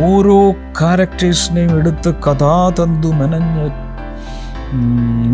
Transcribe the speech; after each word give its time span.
ഓരോ 0.00 0.52
ക്യാരക്ടേഴ്സിനെയും 0.52 1.78
എടുത്ത് 1.78 2.14
കഥാതന്തു 2.14 3.06
മെനഞ്ഞ് 3.06 3.66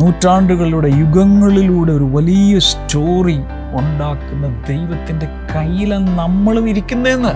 നൂറ്റാണ്ടുകളുടെ 0.01 0.89
യുഗങ്ങളിലൂടെ 0.89 1.93
ഒരു 1.93 2.05
വലിയ 2.05 2.59
സ്റ്റോറി 2.59 3.39
ഉണ്ടാക്കുന്ന 3.73 4.47
ദൈവത്തിന്റെ 4.69 5.29
കയ്യിലാണ് 5.55 6.19
നമ്മളും 6.19 6.69
ഇരിക്കുന്നതെന്ന്. 6.69 7.33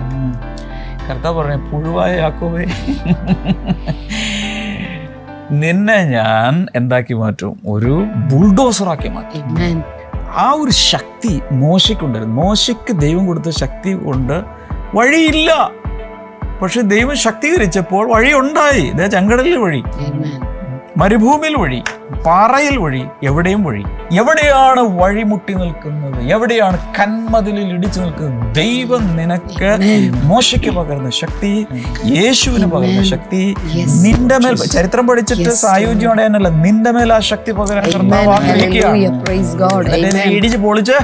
കർത്താവ് 1.10 1.38
പറഞ്ഞ 1.38 1.56
പുഴുവായ 1.70 2.18
യാക്കോവേ 2.18 2.64
നിന്നെ 5.50 5.98
ഞാൻ 6.04 6.66
എന്താക്കി 6.74 7.14
മാറ്റും? 7.14 7.60
ഒരു 7.68 8.06
ബുൾഡോസറാക്കി 8.32 9.08
മാറ്റും. 9.08 9.82
ആ 10.36 10.50
ഒരു 10.50 10.70
ശക്തി 10.70 11.40
മോശയ്ക്കുണ്ടായിരുന്നു. 11.52 12.42
മോശയ്ക്ക് 12.42 12.96
ദൈവം 13.00 13.26
കൊടുത്ത 13.26 13.50
ശക്തി 13.50 13.92
കൊണ്ട് 13.92 14.42
വഴിയില്ല. 14.94 15.52
പക്ഷെ 16.62 16.80
ദൈവം 16.80 17.16
ശക്തീകരിച്ചപ്പോൾ 17.16 18.04
വഴി 18.14 18.32
ഉണ്ടായി 18.32 18.84
ഇതേ 18.94 19.06
ചെങ്കടലിൽ 19.06 19.56
വഴി. 19.56 19.82
മരുഭൂമിയിൽ 21.00 21.54
വഴി 21.62 21.82
പാറയിൽ 22.26 22.76
വഴി 22.78 23.02
എവിടെയും 23.24 23.64
വഴി. 23.64 23.82
എവിടെയാണ് 24.20 24.82
വഴിമുട്ടി 25.00 25.54
നിൽക്കുന്നത്? 25.54 26.18
എവിടെയാണ് 26.34 26.78
കന്മതിലിൽ 26.98 27.68
ഇടിച്ചു 27.74 28.00
നിൽക്കുന്നത്? 28.00 28.54
ദൈവം 28.54 29.02
നിനക്ക് 29.16 29.70
മോശയ്ക്ക് 30.30 30.70
പകർന്ന 30.76 31.10
ശക്തി 31.22 31.52
യേശുവിന് 32.14 32.66
പകർന്ന 32.74 33.02
ശക്തി 33.12 33.42
നിന്റെ 34.04 34.38
മേൽ 34.44 34.56
ചരിത്രം 34.76 35.06
പഠിച്ചിട്ട് 35.08 35.42
സായുജ്യോടെ 35.42 35.66
സായുജ്യം 35.66 36.10
അടയാനല്ല 36.10 36.48
നിന്റെ 36.48 36.90
മേൽ 36.90 37.12
ആ 37.12 37.18
ശക്തി 37.32 37.52
പകരാൻ. 37.52 37.84
കർത്താവ് 37.96 38.32
ആഗ്രഹിക്കുകയാണ്. 38.36 40.32
ഇടിച്ച് 40.38 40.58
പൊളിച്ച് 40.58 40.96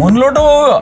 മുന്നിലോട്ട് 0.00 0.40
പോവുക. 0.40 0.72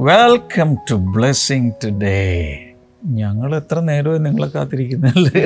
വെൽക്കം 0.00 0.74
ടു 0.90 0.94
ബ്ലെസ്സിങ് 0.94 1.70
ടുഡേ 1.84 2.56
ഞങ്ങൾ 3.04 3.56
എത്ര 3.56 3.80
നേരവും 3.80 4.22
നിങ്ങളെ 4.22 4.48
കാത്തിരിക്കുന്നല്ലേ? 4.48 5.42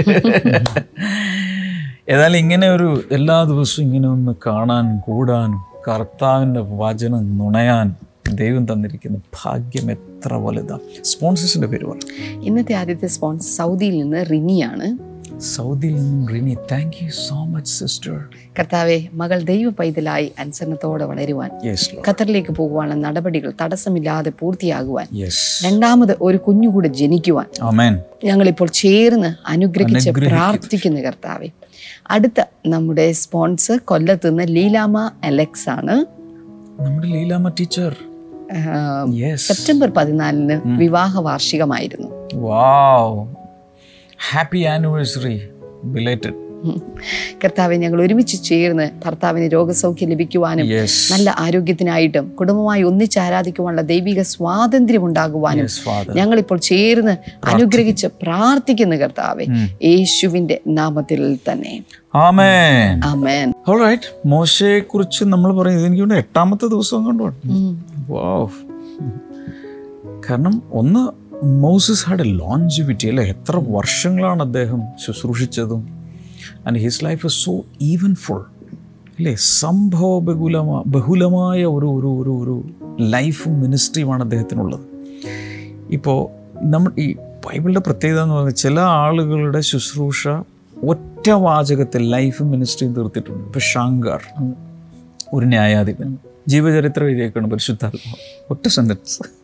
ഏതായാലും 2.09 2.37
ഇങ്ങനെ 2.37 2.71
ഒരു 2.71 3.03
എല്ലാ 3.13 3.45
ദിവസവും 3.45 3.87
ഇങ്ങനെ 3.87 4.09
ഒന്ന് 4.09 4.33
കാണാനും 4.47 5.01
കൂടാനും 5.01 5.61
കർത്താവിന്റെ 5.89 6.61
വചനം 6.61 7.39
നുണയാൻ 7.39 7.95
ദൈവം 8.35 8.73
തന്നിരിക്കുന്ന 8.73 9.19
ഭാഗ്യം 9.45 9.91
എത്ര 9.91 10.35
വലുതാണ് 10.35 11.05
സ്പോൺസേഴ്സിന്റെ 11.05 11.67
പേര് 11.67 11.85
പറഞ്ഞു 11.85 12.41
ഇന്നത്തെ 12.43 12.75
ആദ്യത്തെ 12.75 13.07
സ്പോൺസർ 13.07 13.57
സൗദിയിൽ 13.57 14.03
നിന്ന് 14.03 14.25
റിനിയാണ്. 14.31 15.14
സൗദിയിൽ 15.41 15.95
നിന്നും 15.95 16.29
Rini 16.29 16.57
thank 16.73 17.05
you 17.05 17.11
so 17.11 17.45
much 17.45 17.73
sister 17.73 18.25
കർത്താവെ 18.59 19.09
മകൾ 19.13 19.43
ദൈവ 19.43 19.71
പൈതലായി 19.71 20.33
അനുസരണത്തോടെ 20.39 21.05
വളരുവാൻ 21.05 21.51
ഖത്തറിലേക്ക് 22.09 22.53
പോകുവാനുള്ള 22.53 22.95
നടപടികൾ 22.95 23.53
തടസ്സമില്ലാതെ 23.63 24.33
പൂർത്തിയാകുവാൻ 24.41 25.07
രണ്ടാമത് 25.65 26.17
ഒരു 26.21 26.37
കുഞ്ഞുകൂടെ 26.37 26.89
ജനിക്കുവാൻ 26.89 27.47
ആമേൻ 27.63 28.01
ഞങ്ങളിപ്പോൾ 28.25 28.69
ചേർന്ന് 28.69 29.49
അനുഗ്രഹിച്ച് 29.49 30.11
പ്രാർത്ഥിക്കുന്നു 30.11 31.01
കർത്താവെ. 31.01 31.49
അടുത്ത 32.11 32.41
നമ്മുടെ 32.67 33.13
സ്പോൺസർ 33.13 33.79
കൊല്ലത്ത് 33.85 34.31
നിന്ന് 34.31 34.45
ലീലാമ 34.49 35.11
അലക്സ് 35.25 35.69
ആണ്. 35.69 36.07
നമ്മുടെ 36.81 37.09
ലീലാമ 37.09 37.49
ടീച്ചർ 37.49 37.97
സെപ്റ്റംബർ 39.35 39.91
പതിനാലിന് 39.91 40.61
വിവാഹ 40.79 41.21
വാർഷികമായിരുന്നു 41.21 42.09
ഹാപ്പി 44.19 44.63
ആനിവേഴ്സറി 44.63 45.41
ബിലേറ്റഡ്. 45.85 46.35
കർത്താവെ 47.45 47.77
ഞങ്ങൾ 47.77 48.03
ഒരുമിച്ച് 48.03 48.43
ചേർന്ന് 48.43 48.91
ഭർത്താവിന് 49.05 49.53
രോഗസൗഖ്യം 49.53 50.09
ലഭിക്കുവാനും 50.11 50.67
നല്ല 51.11 51.35
ആരോഗ്യത്തിനായിട്ടും 51.39 52.29
കുടുംബമായി 52.29 52.83
ഒന്നിച്ച് 52.83 53.19
ആരാധിക്കുവാനുള്ള 53.19 53.83
ദൈവിക 53.83 54.23
സ്വാതന്ത്ര്യം 54.23 55.05
ഉണ്ടാകുവാനും 55.05 55.67
ഞങ്ങളിപ്പോൾ 56.15 56.59
ചേർന്ന് 56.59 57.17
അനുഗ്രഹിച്ച് 57.47 58.07
പ്രാർത്ഥിക്കുന്നു 58.23 58.97
കർത്താവെ. 58.97 59.45
യേശുവിന്റെ 59.85 59.85
യേശുവിന്റെ 59.85 60.61
നാമത്തിൽ 60.67 61.39
തന്നെ. 61.53 61.85
ആമേൻ 62.15 63.01
ആമേൻ 63.05 63.53
ഓൾറൈറ്റ് 63.69 64.29
മോശയെ 64.29 64.81
കുറിച്ച് 64.81 65.25
നമ്മൾ 65.25 65.57
പറയും 65.57 65.79
ഇതെനിക്ക് 65.79 66.15
എട്ടാമത്തെ 66.15 66.67
ദിവസം 66.67 67.07
കണ്ടു? 67.07 67.23
കാരണം 70.31 70.63
ഒന്ന് 70.73 71.24
മോസസ് 71.43 72.07
ഹാഡ് 72.07 72.21
എ 72.21 72.25
ലോഞ്ചിവിറ്റി 72.25 73.09
അല്ലേ? 73.09 73.25
എത്ര 73.25 73.63
വർഷങ്ങളാണ് 73.69 74.43
അദ്ദേഹം 74.43 74.83
ശുശ്രൂഷിച്ചതും? 75.07 75.89
And 76.67 76.79
his 76.79 77.05
life 77.05 77.27
is 77.27 77.45
so 77.45 77.65
eventful 78.15 78.45
അല്ലേ? 79.19 79.35
സംഭവ 79.35 80.19
ബഹുലമാ 80.19 80.83
ബഹുലമായ 80.87 81.65
ഒരു 81.65 81.87
ഒരു 81.87 82.07
ഒരു 82.07 82.31
ഒരു 82.31 82.65
ലൈഫും 83.01 83.61
മിനിസ്ട്രിയുമാണ് 83.61 84.23
അദ്ദേഹത്തിനുള്ളത്. 84.23 84.81
ഇപ്പോൾ 85.91 86.45
നമ്മൾ 86.67 86.93
ഈ 86.99 87.13
ബൈബിളിന്റെ 87.15 87.81
പ്രത്യേകത 87.81 88.23
എന്ന് 88.23 88.35
പറഞ്ഞാൽ 88.35 88.53
ചില 88.53 88.81
ആളുകളുടെ 88.81 89.61
ശുശ്രൂഷ 89.61 90.29
ഒറ്റ 90.85 91.31
വാചകത്തിൽ 91.31 92.11
ലൈഫും 92.11 92.51
മിനിസ്ട്രിയും 92.51 92.95
തീർത്തിട്ടുണ്ട്. 92.95 93.45
ഇപ്പോൾ 93.45 93.59
ഷാങ്കാർ 93.59 94.23
ഒരു 95.35 95.47
ന്യായാധിപൻ 95.47 96.17
ജീവചരിത്രം 96.49 97.07
എഴുതിയേക്കാണ് 97.07 97.51
പരിശുദ്ധാത്മാവ് 97.51 98.45
ഒറ്റ 98.51 98.69
സെന്റൻസ് 98.69 99.44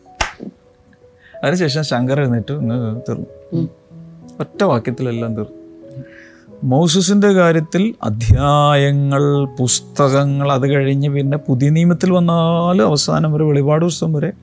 അതിനുശേഷം 1.43 1.83
ശങ്കർ 1.83 2.19
എഴുന്നേറ്റ്. 2.19 2.53
ഇന്ന് 2.53 3.01
തീർന്നു. 3.09 3.67
ഒറ്റ 4.39 4.63
വാക്യത്തിലെല്ലാം 4.63 5.35
തീർന്നു. 5.35 5.61
മൗസസിന്റെ 6.63 7.31
കാര്യത്തിൽ 7.31 7.95
അധ്യായങ്ങൾ 8.03 9.45
പുസ്തകങ്ങൾ 9.45 10.51
അത് 10.51 10.67
കഴിഞ്ഞ് 10.67 11.09
പിന്നെ 11.09 11.37
പുതിയ 11.37 11.69
നിയമത്തിൽ 11.69 12.11
വന്നാലും 12.11 12.87
അവസാനം 12.87 13.33
വരെ 13.33 13.43
വെളിപാട് 13.43 13.85
പുസ്തകം 13.85 14.13
വരെ 14.13 14.33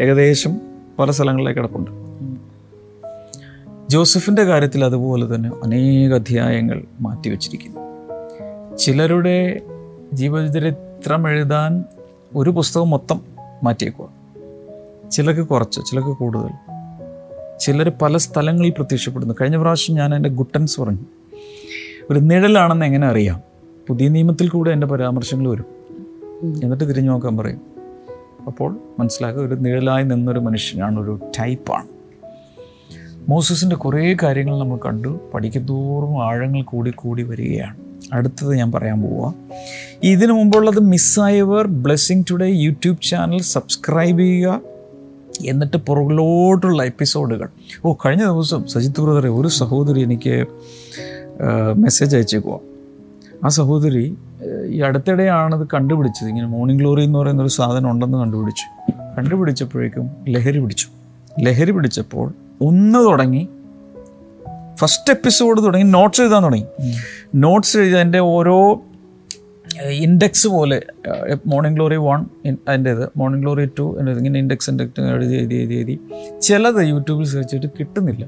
ഏകദേശം 0.00 0.60
പല 0.98 1.10
സ്ഥലങ്ങളിലേക്ക് 1.10 1.60
കിടപ്പുണ്ട്. 1.60 1.90
ജോസഫിന്റെ 3.88 4.44
കാര്യത്തിൽ 4.44 4.84
അതുപോലെ 4.84 5.34
തന്നെ 5.34 5.50
അനേക 5.64 6.14
അധ്യായങ്ങൾ 6.14 6.84
മാറ്റിവെച്ചിരിക്കുന്നു 7.00 8.76
ചിലരുടെ 8.76 9.60
ജീവചരിത്രം 10.12 11.28
എഴുതാൻ 11.28 11.84
ഒരു 12.36 12.50
പുസ്തകം 12.50 12.90
മൊത്തം 12.90 13.20
മാറ്റിയേക്കുക 13.62 14.17
ചിലർക്ക് 15.12 15.40
കുറച്ച് 15.40 15.80
ചിലർക്ക് 15.80 16.10
കൂടുതൽ. 16.10 16.50
ചിലർ 17.60 17.92
പല 18.02 18.16
സ്ഥലങ്ങളിൽ 18.16 18.70
പ്രത്യക്ഷപ്പെടുന്നു. 18.70 19.34
കഴിഞ്ഞ 19.40 19.56
പ്രാവശ്യം 19.56 19.96
ഞാൻ 19.96 20.14
എന്റെ 20.14 20.28
ഗുട്ടൻസ് 20.28 20.80
പറഞ്ഞു 20.80 20.98
ഒരു 22.10 22.18
നിഴലാണെന്ന് 22.18 22.86
എങ്ങനെ 22.86 23.06
അറിയാം? 23.06 23.40
പുതിയ 23.88 24.08
നിയമത്തിൽ 24.08 24.48
കൂടെ 24.48 24.70
എന്റെ 24.70 24.86
പരാമർശങ്ങൾ 24.86 25.48
വരും. 25.48 25.64
എന്നിട്ട് 26.62 26.88
തിരിഞ്ഞു 26.88 27.10
നോക്കാൻ 27.10 27.36
പറയും. 27.36 27.60
അപ്പോൾ 28.46 28.78
മനസ്സിലാക്കുക 28.98 29.42
ഒരു 29.42 29.54
നിഴലായി 29.54 30.04
നിന്നൊരു 30.04 30.38
മനുഷ്യനാണ് 30.38 31.00
ഒരു 31.00 31.20
ടൈപ്പാണ്. 31.40 31.86
മോസസിന്റെ 33.28 33.76
കുറേ 33.76 34.16
കാര്യങ്ങൾ 34.22 34.58
നമ്മൾ 34.58 34.78
കണ്ടു. 34.86 35.20
പഠിക്കത്തോറും 35.34 36.24
ആഴങ്ങൾ 36.24 36.62
കൂടി 36.62 36.90
കൂടി 36.90 37.22
വരികയാണ്. 37.22 37.76
അടുത്തത് 38.12 38.54
ഞാൻ 38.54 38.72
പറയാൻ 38.72 39.02
പോവാം 39.02 39.34
ഇതിനു 40.02 40.32
മുമ്പുള്ളത് 40.32 40.80
മിസ്സായവർ 40.80 41.66
blessing 41.66 42.24
today 42.30 42.46
YouTube 42.46 43.02
channel 43.02 43.40
subscribe 43.40 44.18
ചെയ്യുക. 44.18 44.77
എന്നിട്ട് 45.46 45.76
പുറകിലോട്ടുള്ള 45.76 46.84
എപ്പിസോഡുകൾ. 46.84 47.48
ഓ 47.84 47.94
കഴിഞ്ഞ 48.06 48.24
ദിവസം 48.24 48.66
സജിത് 48.66 49.00
ബ്രദറെ 49.00 49.28
ഒരു 49.28 49.48
സഹോദരി 49.48 50.00
എനിക്ക് 50.00 50.46
മെസ്സേജ് 51.76 52.16
അയച്ചേക്കുക 52.16 52.58
ആ 53.44 53.48
സഹോദരി 53.48 54.16
ഈ 54.66 54.80
അടുത്തിടെയാണ് 54.80 55.60
ഇത് 55.60 55.68
കണ്ടുപിടിച്ചത്. 55.74 56.28
ഇങ്ങനെ 56.28 56.46
മോർണിംഗ് 56.46 56.80
ഗ്ലോറി 56.80 57.04
എന്ന് 57.04 57.18
പറയുന്ന 57.18 57.42
ഒരു 57.42 57.48
സാധനം 57.48 57.90
ഉണ്ടെന്ന് 57.90 58.18
കണ്ടുപിടിച്ചു. 58.18 58.92
കണ്ടുപിടിച്ചപ്പോഴേക്കും 59.18 60.10
ലഹരി 60.28 60.58
പിടിച്ചു. 60.58 60.88
ലഹരി 61.40 61.70
പിടിച്ചപ്പോൾ 61.70 62.32
ഒന്ന് 62.62 63.04
തുടങ്ങി. 63.04 63.48
ഫസ്റ്റ് 64.76 65.12
എപ്പിസോഡ് 65.12 65.62
തുടങ്ങി 65.62 65.90
നോട്ട്സ് 65.90 66.20
എഴുതാൻ 66.20 66.44
തുടങ്ങി. 66.44 66.66
നോട്ട്സ് 67.34 67.78
എഴുതി 67.78 68.18
ഓരോ 68.18 68.82
ഇൻഡെക്സ് 69.90 70.48
പോലെ 70.48 70.82
മോർണിംഗ് 71.46 71.76
ഗ്ലോറി 71.76 71.96
വൺ 71.96 72.24
അതിന്റേത് 72.68 73.08
മോർണിംഗ് 73.16 73.44
ഗ്ലോറി 73.44 73.68
ടു 73.78 73.96
എന്റെ 73.98 74.12
ഇങ്ങനെ 74.12 74.38
ഇൻഡെക്സ് 74.38 74.70
ഇൻഡെക്സ് 74.70 75.00
എഴുതി 75.00 75.34
എഴുതി 75.34 75.54
എഴുതി 75.54 75.74
എഴുതി. 75.74 75.98
ചിലത് 76.40 76.88
യൂട്യൂബിൽ 76.88 77.26
സെർച്ച് 77.26 77.50
ചെയ്തിട്ട് 77.50 77.74
കിട്ടുന്നില്ല. 77.78 78.24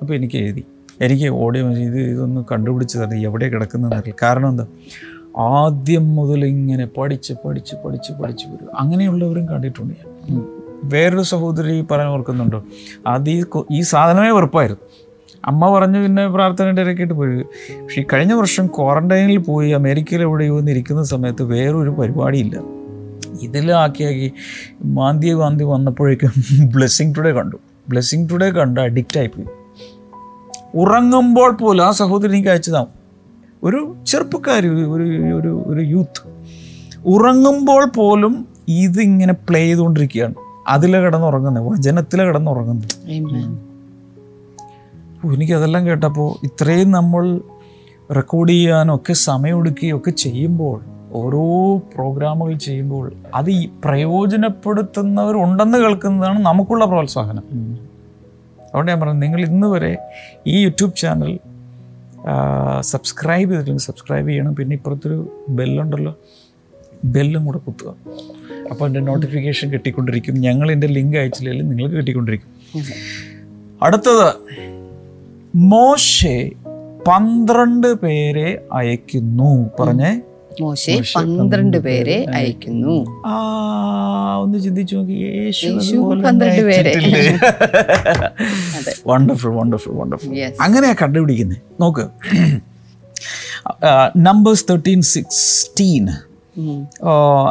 അപ്പോൾ 0.00 0.14
എനിക്ക് 0.14 0.36
എഴുതി. 0.36 0.64
എനിക്ക് 1.00 1.28
ഓഡിയോ 1.28 1.70
ഇത് 1.70 2.00
ഇതൊന്ന് 2.00 2.44
കണ്ടുപിടിച്ച് 2.52 2.98
തരണം. 2.98 3.14
എവിടെ 3.14 3.48
കിടക്കുന്നതെന്നറിയില്ല 3.48 4.26
കാരണം 4.26 4.48
എന്താ? 4.48 4.66
ആദ്യം 5.38 6.14
മുതൽ 6.16 6.44
ഇങ്ങനെ 6.44 6.86
പഠിച്ച് 6.86 7.34
പഠിച്ച് 7.44 7.74
പഠിച്ച് 7.84 8.12
പഠിച്ച് 8.12 8.46
വരും. 8.46 8.78
അങ്ങനെയുള്ളവരും 8.78 9.48
കണ്ടിട്ടുണ്ട് 9.48 9.94
ഞാൻ. 9.94 10.44
വേറൊരു 10.84 11.22
സഹോദരി 11.22 11.80
പറയാൻ 11.90 12.10
ഓർക്കുന്നുണ്ടോ? 12.10 12.64
അത് 13.06 13.30
ഈ 13.70 13.80
സാധനമേ 13.80 14.30
വെറുപ്പായിരുന്നു. 14.30 15.07
അമ്മ 15.44 15.78
പറഞ്ഞു 15.78 15.98
പിന്നെ 15.98 16.28
പ്രാർത്ഥനയുടെ 16.28 16.80
ഇടയ്ക്കിട്ട് 16.80 17.14
പോയി. 17.14 17.42
പക്ഷേ 17.82 18.04
കഴിഞ്ഞ 18.12 18.32
വർഷം 18.32 18.66
ക്വാറന്റൈനിൽ 18.66 19.38
പോയി 19.38 19.70
അമേരിക്കയിൽ 19.70 20.20
എവിടെയോ 20.20 20.60
ഇരിക്കുന്ന 20.60 21.02
സമയത്ത് 21.02 21.42
വേറൊരു 21.42 21.90
പരിപാടിയില്ല. 21.90 22.60
ഇതിലാക്കിയാക്കി 23.42 24.32
മാന്തി 24.84 25.32
മാന്തി 25.32 25.64
വന്നപ്പോഴേക്കും 25.64 26.32
ബ്ലെസ്സിങ് 26.74 27.14
ടുഡേ 27.14 27.32
കണ്ടു. 27.32 27.56
ബ്ലെസ്സിങ് 27.88 28.28
ടുഡേ 28.28 28.50
കണ്ട് 28.50 28.80
അഡിക്റ്റ് 28.80 29.18
ആയിപ്പോയി 29.18 29.46
ഉറങ്ങുമ്പോൾ 30.74 31.52
പോലും 31.52 31.84
ആ 31.84 31.90
സഹോദരി 31.90 32.30
എനിക്ക് 32.30 32.48
അയച്ചതാണ് 32.48 32.86
ഒരു 33.62 33.96
ചെറുപ്പക്കാരി 34.06 34.68
ഒരു- 34.68 34.88
ഒരു 34.90 35.32
ഒരു 35.34 35.62
ഒരു 35.66 35.80
യൂത്ത് 35.80 36.28
ഉറങ്ങുമ്പോൾ 37.06 37.84
പോലും 37.84 38.48
ഇതിങ്ങനെ 38.68 39.32
പ്ലേ 39.32 39.60
ചെയ്തുകൊണ്ടിരിക്കുകയാണ്. 39.60 40.34
അതിലെ 40.68 41.00
കിടന്നുറങ്ങുന്നത് 41.00 41.64
വചനത്തിലെ 41.64 42.24
കിടന്നുറങ്ങുന്നത്. 42.24 43.12
ഓ, 45.24 45.30
എനിക്കതെല്ലാം 45.32 45.86
കേട്ടപ്പോൾ 45.86 46.46
ഇത്രയും 46.46 46.90
നമ്മൾ 46.90 47.40
റെക്കോർഡ് 48.16 48.50
ചെയ്യാനൊക്കെ 48.50 49.12
സമയമെടുക്കുകയൊക്കെ 49.12 50.10
ചെയ്യുമ്പോൾ 50.10 50.82
ഓരോ 51.12 51.42
പ്രോഗ്രാമുകൾ 51.94 52.54
ചെയ്യുമ്പോൾ 52.58 53.12
അത് 53.34 53.50
ഈ 53.50 53.68
പ്രയോജനപ്പെടുത്തുന്നവരുണ്ടെന്ന് 53.84 55.78
കേൾക്കുന്നതാണ് 55.78 56.38
നമുക്കുള്ള 56.38 56.84
പ്രോത്സാഹനം. 56.84 57.44
അതുകൊണ്ട് 58.60 58.92
ഞാൻ 58.92 59.00
പറഞ്ഞു 59.00 59.20
നിങ്ങൾ 59.20 59.40
ഇന്ന് 59.40 59.66
വരെ 59.66 59.98
ഈ 60.46 60.62
യൂട്യൂബ് 60.62 60.96
ചാനൽ 60.96 61.38
സബ്സ്ക്രൈബ് 62.80 63.50
ചെയ്തിട്ടില്ല 63.50 63.78
സബ്സ്ക്രൈബ് 63.78 64.28
ചെയ്യണം. 64.28 64.54
പിന്നെ 64.54 64.74
ഇപ്പുറത്തൊരു 64.74 65.42
ബെല്ലുണ്ടല്ലോ 65.48 66.18
ബെല്ലും 67.04 67.44
കൂടെ 67.44 67.58
കുത്തുക. 67.58 67.94
അപ്പോൾ 68.70 68.86
എന്റെ 68.86 69.00
നോട്ടിഫിക്കേഷൻ 69.00 69.70
കിട്ടിക്കൊണ്ടിരിക്കും. 69.70 70.34
ഞങ്ങൾ 70.34 70.72
എന്റെ 70.72 70.86
ലിങ്ക് 70.86 71.16
അയച്ചില്ലെങ്കിൽ 71.16 71.68
നിങ്ങൾക്ക് 71.68 71.96
കിട്ടിക്കൊണ്ടിരിക്കും. 71.96 72.50
അടുത്തത് 73.82 74.28
മോശെ 75.54 76.50
പന്ത്രണ്ട് 77.08 77.94
പേരെ 77.94 78.60
അയക്കുന്നു. 78.72 79.70
പറഞ്ഞേ? 79.80 80.20
മോശെ 80.60 81.02
പന്ത്രണ്ട് 81.16 81.78
പേരെ 81.78 82.26
അയക്കുന്നു. 82.34 83.22
ആ 83.26 84.36
ഒന്ന് 84.36 84.58
ചിന്തിച്ചു 84.58 84.96
നോക്കി. 84.96 85.12
യേശു 85.12 85.96
പന്ത്രണ്ട് 85.96 86.64
പേരെ. 86.64 87.38
Wonderful 89.06 89.54
wonderful 89.54 89.92
wonderful. 89.92 90.52
അങ്ങനെയാ 90.60 90.94
കണ്ടുപിടിക്കുന്നത് 91.02 91.58
നോക്ക്. 91.80 92.06
Numbers 94.16 94.64
thirteen 94.70 95.02
sixteen. 95.02 96.08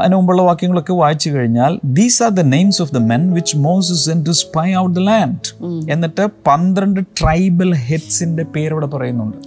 അതിന് 0.01 0.15
മുമ്പുള്ള 0.15 0.41
വാക്യങ്ങളൊക്കെ 0.41 0.93
വായിച്ചു 0.93 1.29
കഴിഞ്ഞാൽ 1.29 1.79
these 1.85 2.23
are 2.23 2.29
the 2.29 2.39
names 2.39 2.81
of 2.81 2.93
the 2.93 2.97
men 2.97 3.33
which 3.33 3.57
Moses 3.57 4.09
in 4.09 4.23
to 4.23 4.31
spy 4.31 4.75
out 4.75 4.95
the 4.95 4.99
land 4.99 5.49
എന്നിട്ട് 5.91 6.27
പന്ത്രണ്ട് 6.47 6.99
ട്രൈബൽ 6.99 7.75
ഹെഡ്സിന്റെ 7.75 8.43
പേര് 8.43 8.71
ഇവിടെ 8.71 8.85
പറയുന്നുണ്ട്. 8.85 9.37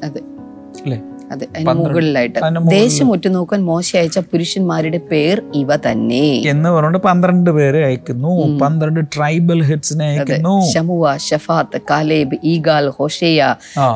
അല്ലേ? 0.82 1.00
അതെ 1.32 1.46
അതിന് 1.54 1.68
മുകളിലായിട്ട്. 1.80 2.38
ദേശം 2.70 3.10
ഉറ്റുനോക്കാൻ 3.12 3.60
മോശ 3.64 3.96
അയച്ച 3.96 4.18
പുരുഷന്മാരുടെ 4.18 4.98
പേർ 5.10 5.42
ഇവ 5.54 5.76
തന്നെ. 5.76 6.24
എന്ന് 6.46 6.70
പറഞ്ഞുകൊണ്ട് 6.70 6.98
പന്ത്രണ്ട് 6.98 7.50
പേരെ 7.50 7.84
അയക്കുന്നു. 7.84 8.30
പന്ത്രണ്ട് 8.58 9.00
ട്രൈബൽ 9.16 9.62
ഹെഡ്സിനെ 9.62 10.06
അയക്കുന്നു. 10.06 10.54
Shammua 10.72 11.16
Shaphat 11.16 11.80
Caleb 11.90 12.38
Igal 12.44 12.88
Hoshea 12.88 13.38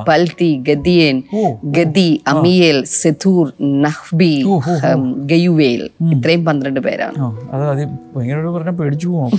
Palti 0.09 0.23
Palti 0.25 0.63
Gaddiel 0.69 1.17
Gaddi 1.65 2.21
Ammiel 2.27 2.85
Sethur 2.85 3.53
Nahbi 3.61 4.33
Geuel. 5.25 5.83
ഇത്രയും 6.13 6.45
പന്ത്രണ്ട് 6.45 6.81
പേരാണ്. 6.81 7.19
ആ, 7.21 7.27
അത് 7.53 7.65
അത് 7.71 7.83
ഭയങ്കര 8.17 8.47
പറഞ്ഞ 8.47 8.71
പേടിച്ചു 8.71 9.09
പോകും 9.09 9.31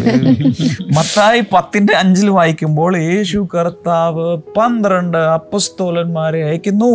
മത്തായി 0.94 1.44
പത്തിന്റെ 1.54 1.94
അഞ്ചിൽ 1.96 2.30
വായിക്കുമ്പോൾ 2.30 2.98
യേശു 2.98 3.48
കർത്താവ് 3.56 4.38
പന്ത്രണ്ട് 4.58 5.18
അപ്പസ്തോലന്മാരെ 5.18 6.44
അയക്കുന്നു. 6.44 6.94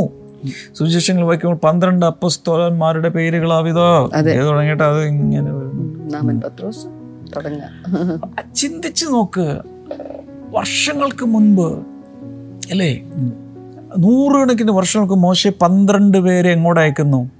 സുവിശേഷങ്ങൾ 0.74 1.22
വായിക്കുമ്പോൾ 1.22 1.56
പന്ത്രണ്ട് 1.56 2.06
അപ്പസ്തോലന്മാരുടെ 2.06 3.08
പേരുകളാവിതോ. 3.08 4.10
അതെ. 4.14 4.40
തുടങ്ങിയിട്ട് 4.40 4.82
അത് 4.82 5.04
ഇങ്ങനെ 5.04 5.50
ചിന്തിച്ചു 8.54 9.06
നോക്ക്. 9.06 9.58
വർഷങ്ങൾക്ക് 10.50 11.24
മുൻപ് 11.26 11.78
അല്ലേ? 12.70 13.02
നൂറുകണക്കിന് 13.98 14.70
വർഷങ്ങൾക്ക് 14.70 15.14
മോശ 15.14 15.48
പന്ത്രണ്ട് 15.48 16.18
പേരെ 16.18 16.50
എങ്ങോട്ട് 16.50 16.80
അയക്കുന്നു? 16.80 17.30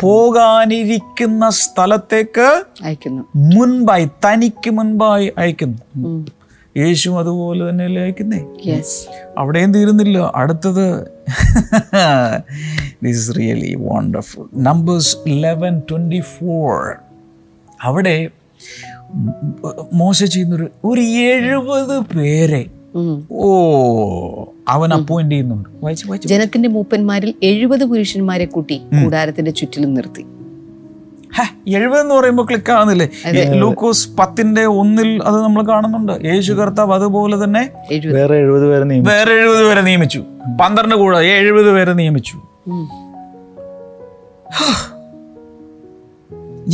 പോകാനിരിക്കുന്ന 0.00 1.50
സ്ഥലത്തേക്ക് 1.50 2.64
അയക്കുന്നു. 2.82 3.24
മുൻപായി 3.36 4.04
തനിക്ക് 4.04 4.70
മുൻപായി 4.70 5.32
അയക്കുന്നു. 5.38 6.26
യേശു 6.76 7.10
അതുപോലെ 7.10 7.68
തന്നെയല്ലേ 7.68 8.02
അയക്കുന്നേ? 8.02 8.40
അവിടെയും 9.38 9.74
തീരുന്നില്ല. 9.74 10.32
അടുത്തത്. 10.34 10.86
This 13.02 13.18
is 13.18 13.38
really 13.38 13.74
wonderful 13.80 14.46
Numbers 14.56 15.16
eleven 15.28 15.78
twenty 15.90 16.20
four 16.20 16.96
അവിടെ 17.82 18.30
മോശ 19.92 20.24
ചെയ്യുന്നൊരു 20.24 20.68
ഒരു 20.84 21.00
എഴുപത് 21.00 21.96
പേരെ. 22.16 22.66
ഓ 23.32 24.44
അവൻ 24.68 24.92
അപ്പോയിന്റ് 24.92 25.34
ചെയ്യുന്നുണ്ട്. 25.34 25.68
ജനത്തിന്റെ 26.26 26.68
മൂപ്പന്മാരിൽ 26.68 27.34
എഴുപത് 27.42 27.84
പുരുഷന്മാരെ 27.84 28.44
കൂട്ടി 28.44 28.76
കൂടാരത്തിന്റെ 29.02 29.50
ചുറ്റിലും 29.50 29.94
നിർത്തി. 29.94 30.24
എഴുപത് 31.68 32.00
എന്ന് 32.00 32.14
പറയുമ്പോൾ 32.14 32.46
ക്ലിക്ക് 32.46 32.72
ആവുന്നില്ലേ? 32.72 33.08
ലൂക്കോസ് 33.54 34.08
പത്തിന്റെ 34.18 34.64
ഒന്നിൽ 34.64 35.20
അത് 35.24 35.42
നമ്മൾ 35.42 35.62
കാണുന്നുണ്ട്. 35.68 36.12
യേശു 36.24 36.52
കർത്താവ് 36.52 36.94
അതുപോലെ 36.94 37.44
തന്നെ 37.44 37.70
വേറെ 38.06 38.36
എഴുപത് 38.36 38.66
പേരെ 38.66 38.84
നിയമിച്ചു. 38.84 39.10
വേറെ 39.10 39.32
എഴുപത് 39.32 39.64
പേരെ 39.64 39.80
നിയമിച്ചു. 39.80 40.24
പന്ത്രണ്ട് 40.60 40.94
കൂടാതെ 40.94 41.26
എഴുപത് 41.26 41.72
പേരെ 41.72 41.92
നിയമിച്ചു. 41.92 42.36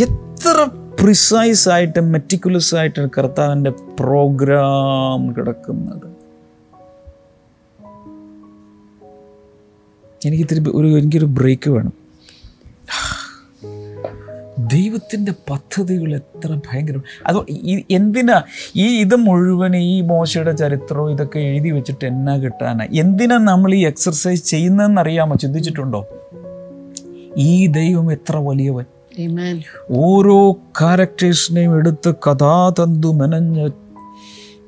എത്ര 0.03 0.67
പ്രിസൈസ് 1.01 1.69
ആയിട്ട് 1.69 2.01
മെറ്റിക്കുലസ് 2.01 2.75
ആയിട്ട് 2.75 3.09
കർത്താവിന്റെ 3.19 3.71
പ്രോഗ്രാം 3.71 5.37
കിടക്കുന്നത്. 5.37 6.07
എനിക്ക് 10.25 10.45
ഇത്തിരി 10.45 10.61
ഒരു 10.75 10.87
എനിക്കൊരു 10.87 11.25
ബ്രേക്ക് 11.25 11.71
വേണം. 11.71 11.93
ദൈവത്തിന്റെ 14.67 15.33
പദ്ധതികൾ 15.51 16.15
എത്ര 16.15 16.55
ഭയങ്കരം 16.55 17.03
അത് 17.27 17.37
എന്തിനാ 17.91 18.43
ഈ 18.77 19.01
ഇത് 19.01 19.17
മുഴുവൻ 19.17 19.77
ഈ 19.77 20.01
മോശയുടെ 20.01 20.53
ചരിത്രവും 20.53 21.11
ഇതൊക്കെ 21.11 21.39
എഴുതി 21.39 21.71
വെച്ചിട്ട് 21.71 22.07
എന്നാ 22.07 22.37
കിട്ടാനാ? 22.37 22.87
എന്തിനാ 22.95 23.39
നമ്മൾ 23.39 23.75
ഈ 23.75 23.85
എക്സർസൈസ് 23.85 24.45
ചെയ്യുന്നതെന്ന് 24.45 25.01
അറിയാമോ? 25.01 25.37
ചിന്തിച്ചിട്ടുണ്ടോ? 25.37 26.09
ഈ 27.37 27.67
ദൈവം 27.67 28.13
എത്ര 28.13 28.37
വലിയവൻ. 28.37 28.85
ഓരോ 29.91 30.53
ക്യാരക്ടേഴ്സിനെയും 30.53 31.77
എടുത്ത് 31.77 32.15
കഥാതന്തു 32.15 33.13
മെനഞ്ഞ് 33.13 33.71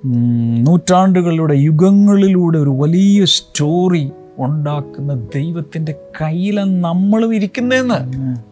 നൂറ്റാണ്ടുകളുടെ 0.05 0.63
നൂറ്റാണ്ടുകളിലൂടെ 0.67 1.55
യുഗങ്ങളിലൂടെ 1.55 2.59
ഒരു 2.59 2.71
വലിയ 2.71 3.25
സ്റ്റോറി 3.25 4.11
ഉണ്ടാക്കുന്ന 4.39 5.15
ദൈവത്തിന്റെ 5.15 5.95
കയ്യിലാണ് 6.21 6.71
നമ്മളും 6.71 7.35
ഇരിക്കുന്നതെന്ന്. 7.35 8.43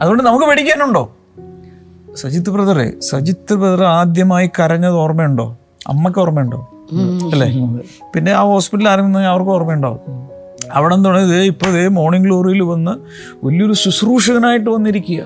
അതുകൊണ്ട് 0.00 0.24
നമുക്ക് 0.24 0.46
പേടിക്കാനുണ്ടോ? 0.46 1.16
സജിത്ത് 2.14 2.50
ബ്രദറെ 2.50 2.92
സജിത്ത് 3.00 3.54
ബ്രദർ 3.54 3.84
ആദ്യമായി 3.84 4.50
കരഞ്ഞത് 4.60 4.94
ഓർമ്മയുണ്ടോ? 4.94 5.58
അമ്മയ്ക്ക് 5.86 6.20
ഓർമ്മയുണ്ടോ? 6.20 6.68
അല്ലേ? 7.32 7.78
പിന്നെ 8.14 8.32
ആ 8.32 8.42
ഹോസ്പിറ്റലിൽ 8.42 8.88
ആരെങ്കിലും 8.88 9.26
അവർക്ക് 9.26 9.50
ഓർമ്മയുണ്ടാവും. 9.50 10.00
അവിടെ 10.72 10.94
എന്താണ് 10.94 11.20
ഇത് 11.20 11.36
ഇപ്പോൾ 11.36 11.66
ഇതേ 11.66 11.88
മോർണിംഗ് 11.88 12.26
ഗ്ലോറിയിൽ 12.26 12.62
വന്ന് 12.62 12.90
വലിയൊരു 13.46 13.72
ശുശ്രൂഷകനായിട്ട് 13.72 14.70
വന്നിരിക്കുക. 14.70 15.24